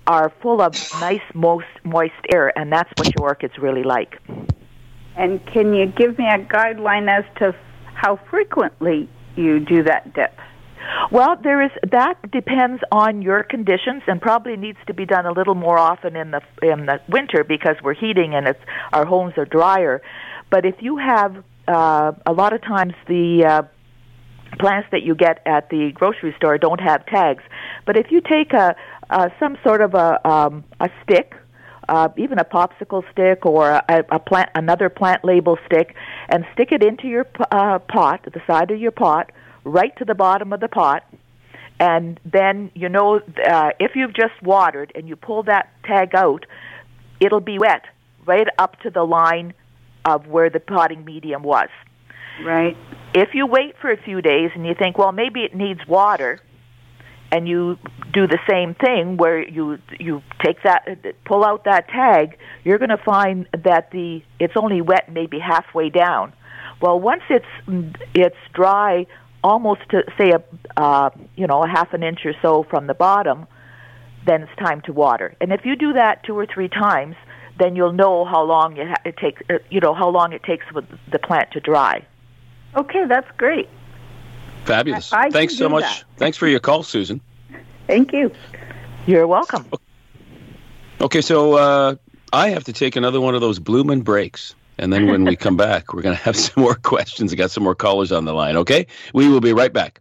[0.07, 0.73] are full of
[1.03, 4.23] nice, moist, moist air, and that's what your orchids really like.
[5.15, 7.55] And can you give me a guideline as to
[7.93, 10.33] how frequently you do that dip?
[11.11, 15.33] Well, there is that depends on your conditions, and probably needs to be done a
[15.33, 18.61] little more often in the in the winter because we're heating and it's
[18.93, 20.03] our homes are drier.
[20.53, 23.63] But if you have uh, a lot of times the uh,
[24.59, 27.43] plants that you get at the grocery store don't have tags.
[27.87, 28.77] But if you take a,
[29.09, 31.35] uh, some sort of a um, a stick,
[31.89, 35.95] uh, even a popsicle stick or a, a plant, another plant label stick,
[36.29, 39.33] and stick it into your uh, pot, the side of your pot,
[39.65, 41.03] right to the bottom of the pot,
[41.81, 46.45] and then you know uh, if you've just watered and you pull that tag out,
[47.21, 47.87] it'll be wet
[48.27, 49.55] right up to the line
[50.05, 51.69] of where the potting medium was.
[52.45, 52.77] Right.
[53.15, 56.41] If you wait for a few days and you think, well, maybe it needs water,
[57.31, 57.79] and you
[58.13, 60.87] do the same thing where you you take that
[61.25, 65.89] pull out that tag, you're going to find that the it's only wet maybe halfway
[65.89, 66.33] down.
[66.81, 67.47] Well, once it's
[68.15, 69.07] it's dry
[69.43, 72.95] almost to say a uh, you know a half an inch or so from the
[72.95, 73.47] bottom,
[74.27, 75.35] then it's time to water.
[75.41, 77.17] And if you do that two or three times,
[77.63, 79.41] then you'll know how long it, ha- it takes.
[79.49, 82.05] Uh, you know how long it takes for the plant to dry.
[82.77, 83.69] Okay, that's great.
[84.65, 85.13] Fabulous.
[85.13, 85.83] I- I Thanks so much.
[85.83, 86.05] that.
[86.17, 87.21] Thanks for your call, Susan.
[87.87, 88.33] Thank you.
[89.07, 89.67] You're welcome.
[91.01, 91.95] Okay, so uh,
[92.33, 94.55] I have to take another one of those bloomin' breaks.
[94.79, 97.33] And then when we come back, we're going to have some more questions.
[97.33, 98.87] I got some more callers on the line, okay?
[99.13, 100.01] We will be right back.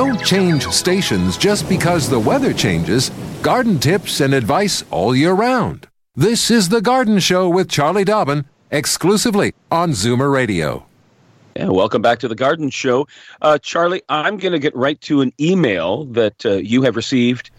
[0.00, 3.10] Don't change stations just because the weather changes.
[3.42, 5.88] Garden tips and advice all year round.
[6.16, 10.86] This is The Garden Show with Charlie Dobbin, exclusively on Zoomer Radio.
[11.54, 13.08] Yeah, welcome back to the Garden Show.
[13.42, 17.50] Uh, Charlie, I'm going to get right to an email that uh, you have received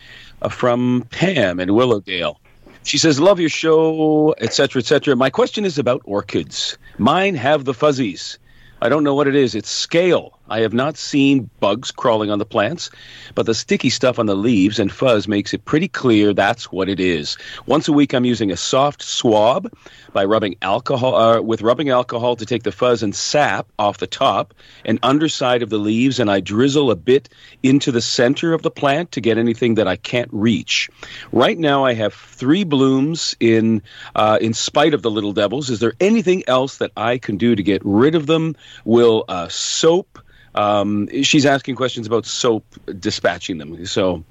[0.42, 2.42] uh, from Pam in Willowdale.
[2.82, 5.16] She says, Love your show, etc., etc.
[5.16, 6.76] My question is about orchids.
[6.98, 8.40] Mine have the fuzzies.
[8.82, 9.54] I don't know what it is.
[9.54, 10.40] It's scale.
[10.52, 12.90] I have not seen bugs crawling on the plants,
[13.36, 16.90] but the sticky stuff on the leaves and fuzz makes it pretty clear that's what
[16.90, 17.38] it is.
[17.68, 19.72] Once a week, I'm using a soft swab
[20.12, 24.08] by rubbing alcohol uh, with rubbing alcohol to take the fuzz and sap off the
[24.08, 27.30] top and underside of the leaves, and I drizzle a bit
[27.64, 30.90] into the center of the plant to get anything that I can't reach.
[31.32, 33.82] Right now, I have three blooms in
[34.16, 35.70] uh, in spite of the little devils.
[35.70, 38.58] Is there anything else that I can do to get rid of them?
[38.84, 40.20] Will uh, soap?
[40.56, 42.66] Um, she's asking questions about soap
[43.00, 43.86] dispatching them.
[43.86, 44.24] So,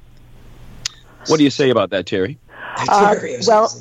[1.26, 2.38] what do you say about that, Terry?
[2.88, 3.14] Uh,
[3.46, 3.72] well,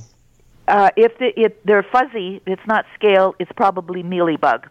[0.67, 3.35] uh, if the, if they're fuzzy, it's not scale.
[3.39, 4.65] It's probably mealybug.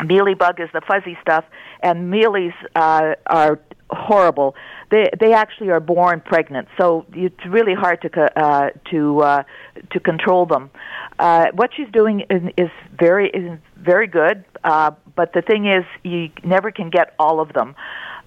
[0.00, 1.44] Mealybug is the fuzzy stuff,
[1.80, 3.58] and mealies uh, are
[3.90, 4.54] horrible.
[4.90, 9.42] They they actually are born pregnant, so it's really hard to uh, to uh,
[9.90, 10.70] to control them.
[11.18, 15.84] Uh, what she's doing is, is very is very good, uh, but the thing is,
[16.02, 17.74] you never can get all of them.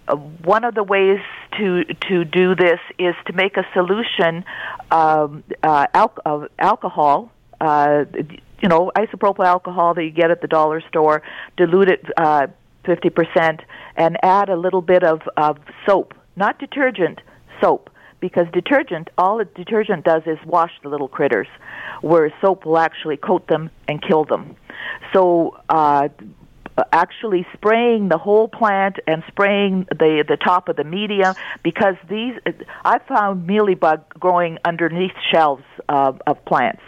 [0.08, 1.20] Uh, one of the ways
[1.58, 4.44] to to do this is to make a solution
[4.92, 7.32] um, uh, al- of alcohol.
[7.62, 8.06] Uh,
[8.62, 11.22] you know, isopropyl alcohol that you get at the dollar store,
[11.56, 12.48] dilute it uh,
[12.86, 13.62] 50%,
[13.96, 17.22] and add a little bit of, of soap, not detergent,
[17.62, 21.48] soap, because detergent, all detergent does is wash the little critters,
[22.02, 24.56] whereas soap will actually coat them and kill them.
[25.14, 26.10] So, uh,
[26.92, 32.36] actually spraying the whole plant and spraying the the top of the media because these
[32.86, 36.82] I found mealybug growing underneath shelves of, of plants.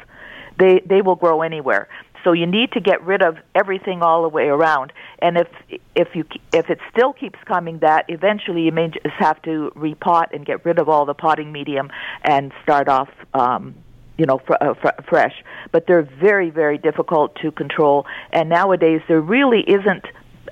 [0.57, 1.87] They they will grow anywhere.
[2.23, 4.93] So you need to get rid of everything all the way around.
[5.19, 5.47] And if
[5.95, 10.33] if you if it still keeps coming, that eventually you may just have to repot
[10.33, 11.89] and get rid of all the potting medium
[12.23, 13.09] and start off.
[13.33, 13.75] Um,
[14.17, 15.33] you know, fr- uh, fr- fresh,
[15.71, 18.05] but they're very, very difficult to control.
[18.31, 20.05] And nowadays, there really isn't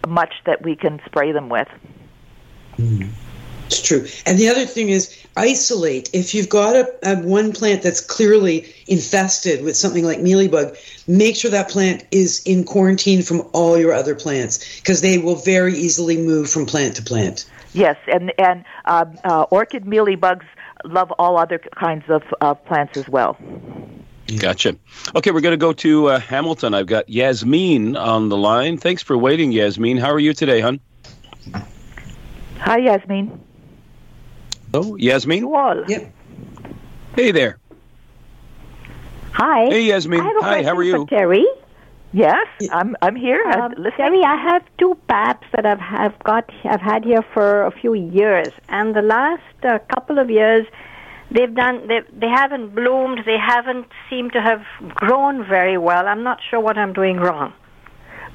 [0.07, 1.67] much that we can spray them with.
[3.70, 4.07] It's true.
[4.26, 6.09] And the other thing is isolate.
[6.11, 10.76] If you've got a, a one plant that's clearly infested with something like mealybug,
[11.07, 15.36] make sure that plant is in quarantine from all your other plants because they will
[15.36, 17.47] very easily move from plant to plant.
[17.74, 20.45] Yes, and and uh, uh, orchid mealybugs
[20.84, 23.38] love all other kinds of uh, plants as well.
[24.39, 24.78] Gotcha.
[25.15, 26.74] Okay, we're going to go to uh, Hamilton.
[26.74, 28.80] I've got Yasmin on the line.
[28.80, 29.97] Thanks for waiting, Yasmin.
[29.97, 30.80] How are you today, hon?
[32.61, 33.39] Hi, Yasmin.
[34.74, 35.49] Oh, Yasmin?
[35.49, 35.84] Wall.
[35.88, 36.11] Yep.
[37.15, 37.57] Hey there.
[39.34, 39.65] Hi.
[39.65, 40.20] Hey, Yasmin.
[40.20, 41.05] I have a Hi, how are you?
[41.07, 41.45] Terry.
[42.11, 43.43] Yes, I'm I'm here.
[43.45, 43.76] Um.
[43.95, 47.93] Terry, I have two paps that I've have got I've had here for a few
[47.93, 50.65] years, and the last uh, couple of years,
[51.30, 53.20] they've done they they haven't bloomed.
[53.28, 54.61] They haven't seemed to have
[54.95, 56.07] grown very well.
[56.07, 57.53] I'm not sure what I'm doing wrong.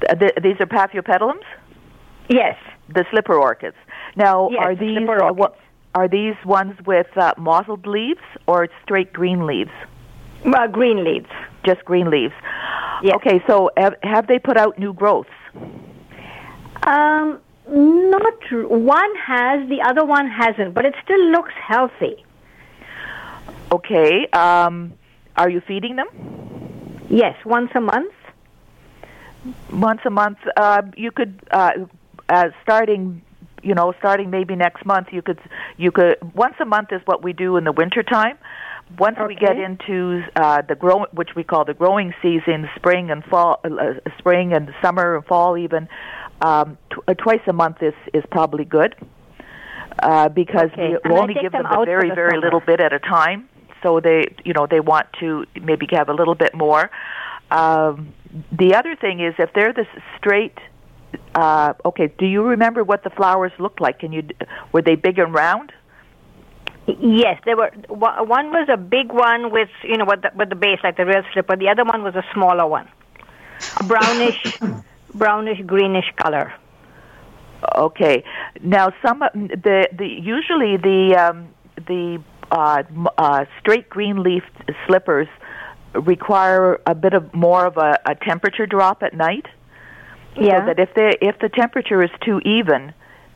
[0.07, 1.43] Th- th- these are paphiopedilums,
[2.29, 2.55] Yes.
[2.93, 3.75] the slipper orchids.
[4.15, 5.57] Now, Yes, are these slipper uh, what,
[5.95, 9.71] are these ones with uh, mottled leaves or straight green leaves?
[10.43, 11.29] Well, green leaves.
[11.65, 12.33] Just green leaves.
[13.01, 13.15] Yes.
[13.15, 15.29] Okay, so have, have they put out new growths?
[16.83, 22.23] Um, not one has, the other one hasn't, but it still looks healthy.
[23.71, 24.93] Okay, um,
[25.35, 26.07] are you feeding them?
[27.09, 28.13] Yes, once a month.
[29.71, 30.37] once a month.
[30.55, 31.71] Uh, you could uh,
[32.29, 33.21] uh, starting,
[33.65, 35.07] you know, starting maybe next month.
[35.11, 35.39] You could
[35.77, 38.37] you could once a month is what we do in the winter time.
[38.99, 43.23] Once we get into uh, the grow, which we call the growing season, spring and
[43.31, 45.87] fall, uh, spring and summer and fall, even
[46.41, 48.93] um, uh, twice a month is is probably good
[50.03, 50.95] uh, because Okay.
[51.03, 52.41] we I only give them them a very the very summer.
[52.45, 53.49] little bit at a time.
[53.81, 56.89] So they, you know, they want to maybe have a little bit more.
[57.51, 58.13] Um,
[58.51, 59.87] the other thing is if they're this
[60.17, 60.57] straight.
[61.33, 63.99] Uh, okay, do you remember what the flowers looked like?
[63.99, 64.27] Can you
[64.71, 65.71] were they big and round?
[66.87, 67.71] Yes, there were.
[67.89, 71.05] One was a big one with you know with the, with the base like the
[71.05, 71.55] real slipper.
[71.55, 72.87] The other one was a smaller one,
[73.79, 74.59] a brownish,
[75.13, 76.53] brownish greenish color.
[77.75, 78.23] Okay.
[78.61, 81.47] Now some the the usually the um,
[81.87, 82.83] the uh,
[83.17, 84.43] uh, straight green leaf
[84.85, 85.27] slippers
[85.93, 89.45] require a bit of more of a, a temperature drop at night.
[90.37, 90.59] Yeah.
[90.61, 92.93] So that if they if the temperature is too even,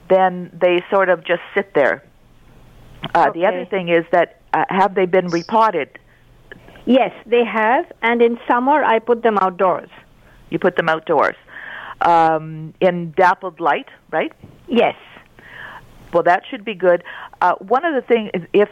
[0.10, 2.04] then they sort of just sit there.
[3.16, 5.98] Uh, The other thing is that uh, have they been repotted?
[6.86, 9.90] Yes, they have, and in summer I put them outdoors.
[10.50, 11.36] You put them outdoors
[12.02, 14.34] um, in dappled light, right?
[14.68, 14.96] Yes.
[16.14, 17.04] Well, that should be good.
[17.42, 18.70] Uh, one of the things, if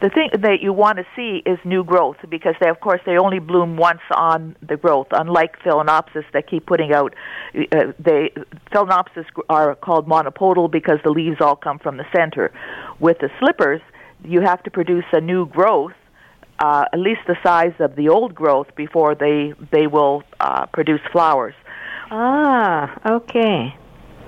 [0.00, 3.18] the thing that you want to see is new growth, because they, of course, they
[3.18, 5.08] only bloom once on the growth.
[5.10, 7.14] Unlike Phalaenopsis, that keep putting out,
[7.54, 8.32] uh, they
[8.72, 12.52] Phalaenopsis are called monopodial because the leaves all come from the center.
[13.00, 13.80] With the slippers,
[14.24, 15.92] you have to produce a new growth,
[16.58, 21.00] uh, at least the size of the old growth, before they they will uh, produce
[21.12, 21.54] flowers.
[22.10, 23.74] Ah, okay.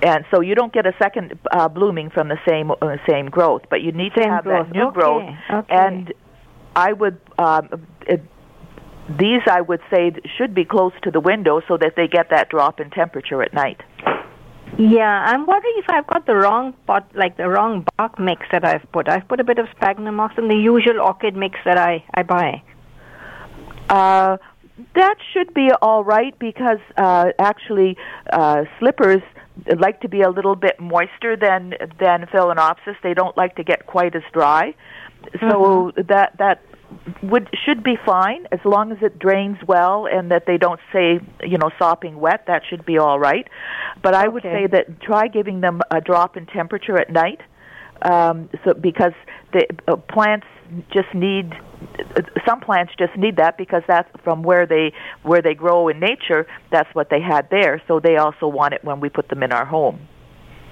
[0.01, 3.63] And so you don't get a second uh, blooming from the same uh, same growth,
[3.69, 4.67] but you need to Same have growth.
[4.67, 5.35] that new Okay, growth.
[5.51, 5.75] okay.
[5.75, 6.13] And
[6.75, 8.21] I would um, it,
[9.19, 12.49] these I would say should be close to the window so that they get that
[12.49, 13.81] drop in temperature at night.
[14.77, 18.63] Yeah, I'm wondering if I've got the wrong pot, like the wrong bark mix that
[18.63, 19.09] I've put.
[19.09, 22.23] I've put a bit of sphagnum moss in the usual orchid mix that I I
[22.23, 22.61] buy.
[23.89, 24.37] Uh,
[24.95, 27.97] that should be all right because uh, actually
[28.31, 29.21] uh, slippers
[29.77, 32.95] like to be a little bit moister than than Phalaenopsis.
[33.03, 34.75] They don't like to get quite as dry,
[35.39, 36.61] so that that
[37.21, 41.19] would should be fine as long as it drains well and that they don't say
[41.43, 42.45] you know sopping wet.
[42.47, 43.47] That should be all right.
[44.01, 47.41] But I would say that try giving them a drop in temperature at night,
[48.01, 49.13] um, so because
[49.53, 50.47] the uh, plants
[50.91, 51.53] just need
[52.45, 56.45] some plants just need that because that's from where they where they grow in nature
[56.71, 59.51] that's what they had there so they also want it when we put them in
[59.51, 59.99] our home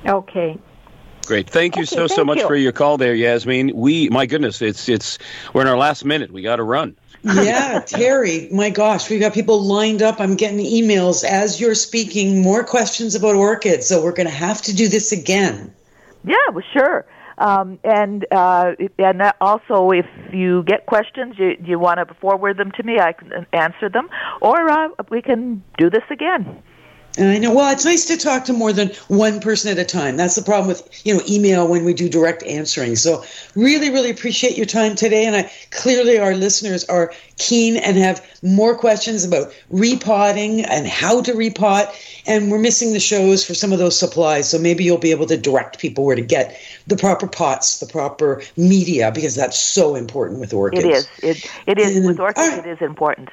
[0.06, 0.58] Okay.
[1.26, 1.50] Great.
[1.50, 2.48] Thank you Okay, so so much you.
[2.48, 3.76] for your call there, Yasmin.
[3.76, 5.18] We my goodness, it's it's
[5.54, 6.32] we're in our last minute.
[6.32, 6.96] We got to run.
[7.24, 10.22] yeah, Terry, my gosh, we've got people lined up.
[10.22, 13.88] I'm getting emails as you're speaking, more questions about orchids.
[13.88, 15.74] So we're going to have to do this again.
[16.24, 17.06] yeah well sure
[17.38, 22.72] um, and uh, and also if you get questions you you want to forward them
[22.78, 24.10] to me I can answer them.
[24.42, 26.64] Or uh, we can do this again
[27.18, 27.54] And I know.
[27.54, 30.18] Well, it's nice to talk to more than one person at a time.
[30.18, 32.96] That's the problem with you know email when we do direct answering.
[32.96, 33.24] So
[33.56, 35.26] really, really appreciate your time today.
[35.26, 41.22] And I clearly our listeners are keen and have more questions about repotting and how
[41.24, 41.92] to repot.
[42.28, 44.50] And we're missing the shows for some of those supplies.
[44.50, 47.88] So maybe you'll be able to direct people where to get the proper pots, the
[47.88, 50.86] proper media, because that's so important with orchids.
[50.86, 52.60] it is it it is And- with orchids right.
[52.66, 53.30] it is important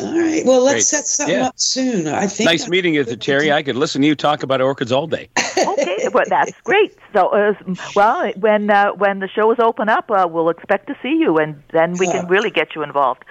[0.00, 0.44] All right.
[0.44, 0.84] Well, let's Great.
[0.84, 1.46] set something Yeah.
[1.48, 2.06] up soon.
[2.06, 2.48] I think.
[2.48, 3.50] Nice meeting you, Terry.
[3.52, 5.28] I could listen to you talk about orchids all day.
[5.58, 6.96] okay, well, that's great.
[7.12, 7.54] So, uh,
[7.96, 11.62] well, when uh, when the shows open up, uh, we'll expect to see you, and
[11.72, 13.24] then we can really get you involved.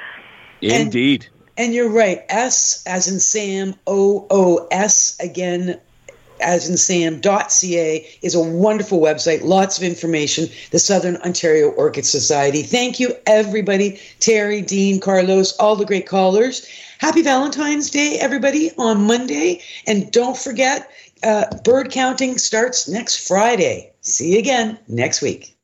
[0.62, 1.28] Indeed.
[1.58, 2.20] And you're right.
[2.30, 5.80] S as in Sam, O O S again
[6.42, 9.44] as in Sam dot ca is a wonderful website.
[9.44, 10.48] Lots of information.
[10.72, 12.64] The Southern Ontario Orchid Society.
[12.64, 14.00] Thank you, everybody.
[14.20, 16.68] Terry, Dean, Carlos, all the great callers.
[17.00, 19.62] Happy Valentine's Day, everybody, on Monday.
[19.86, 20.90] And don't forget,
[21.24, 23.92] uh, bird counting starts next Friday.
[24.02, 25.58] See you again next week.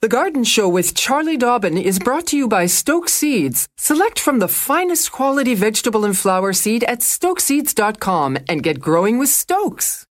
[0.00, 3.66] The Garden Show with Charlie Dobbin is brought to you by Stokes Seeds.
[3.76, 9.28] Select from the finest quality vegetable and flower seed at stokeseeds.com and get growing with
[9.28, 10.06] Stokes.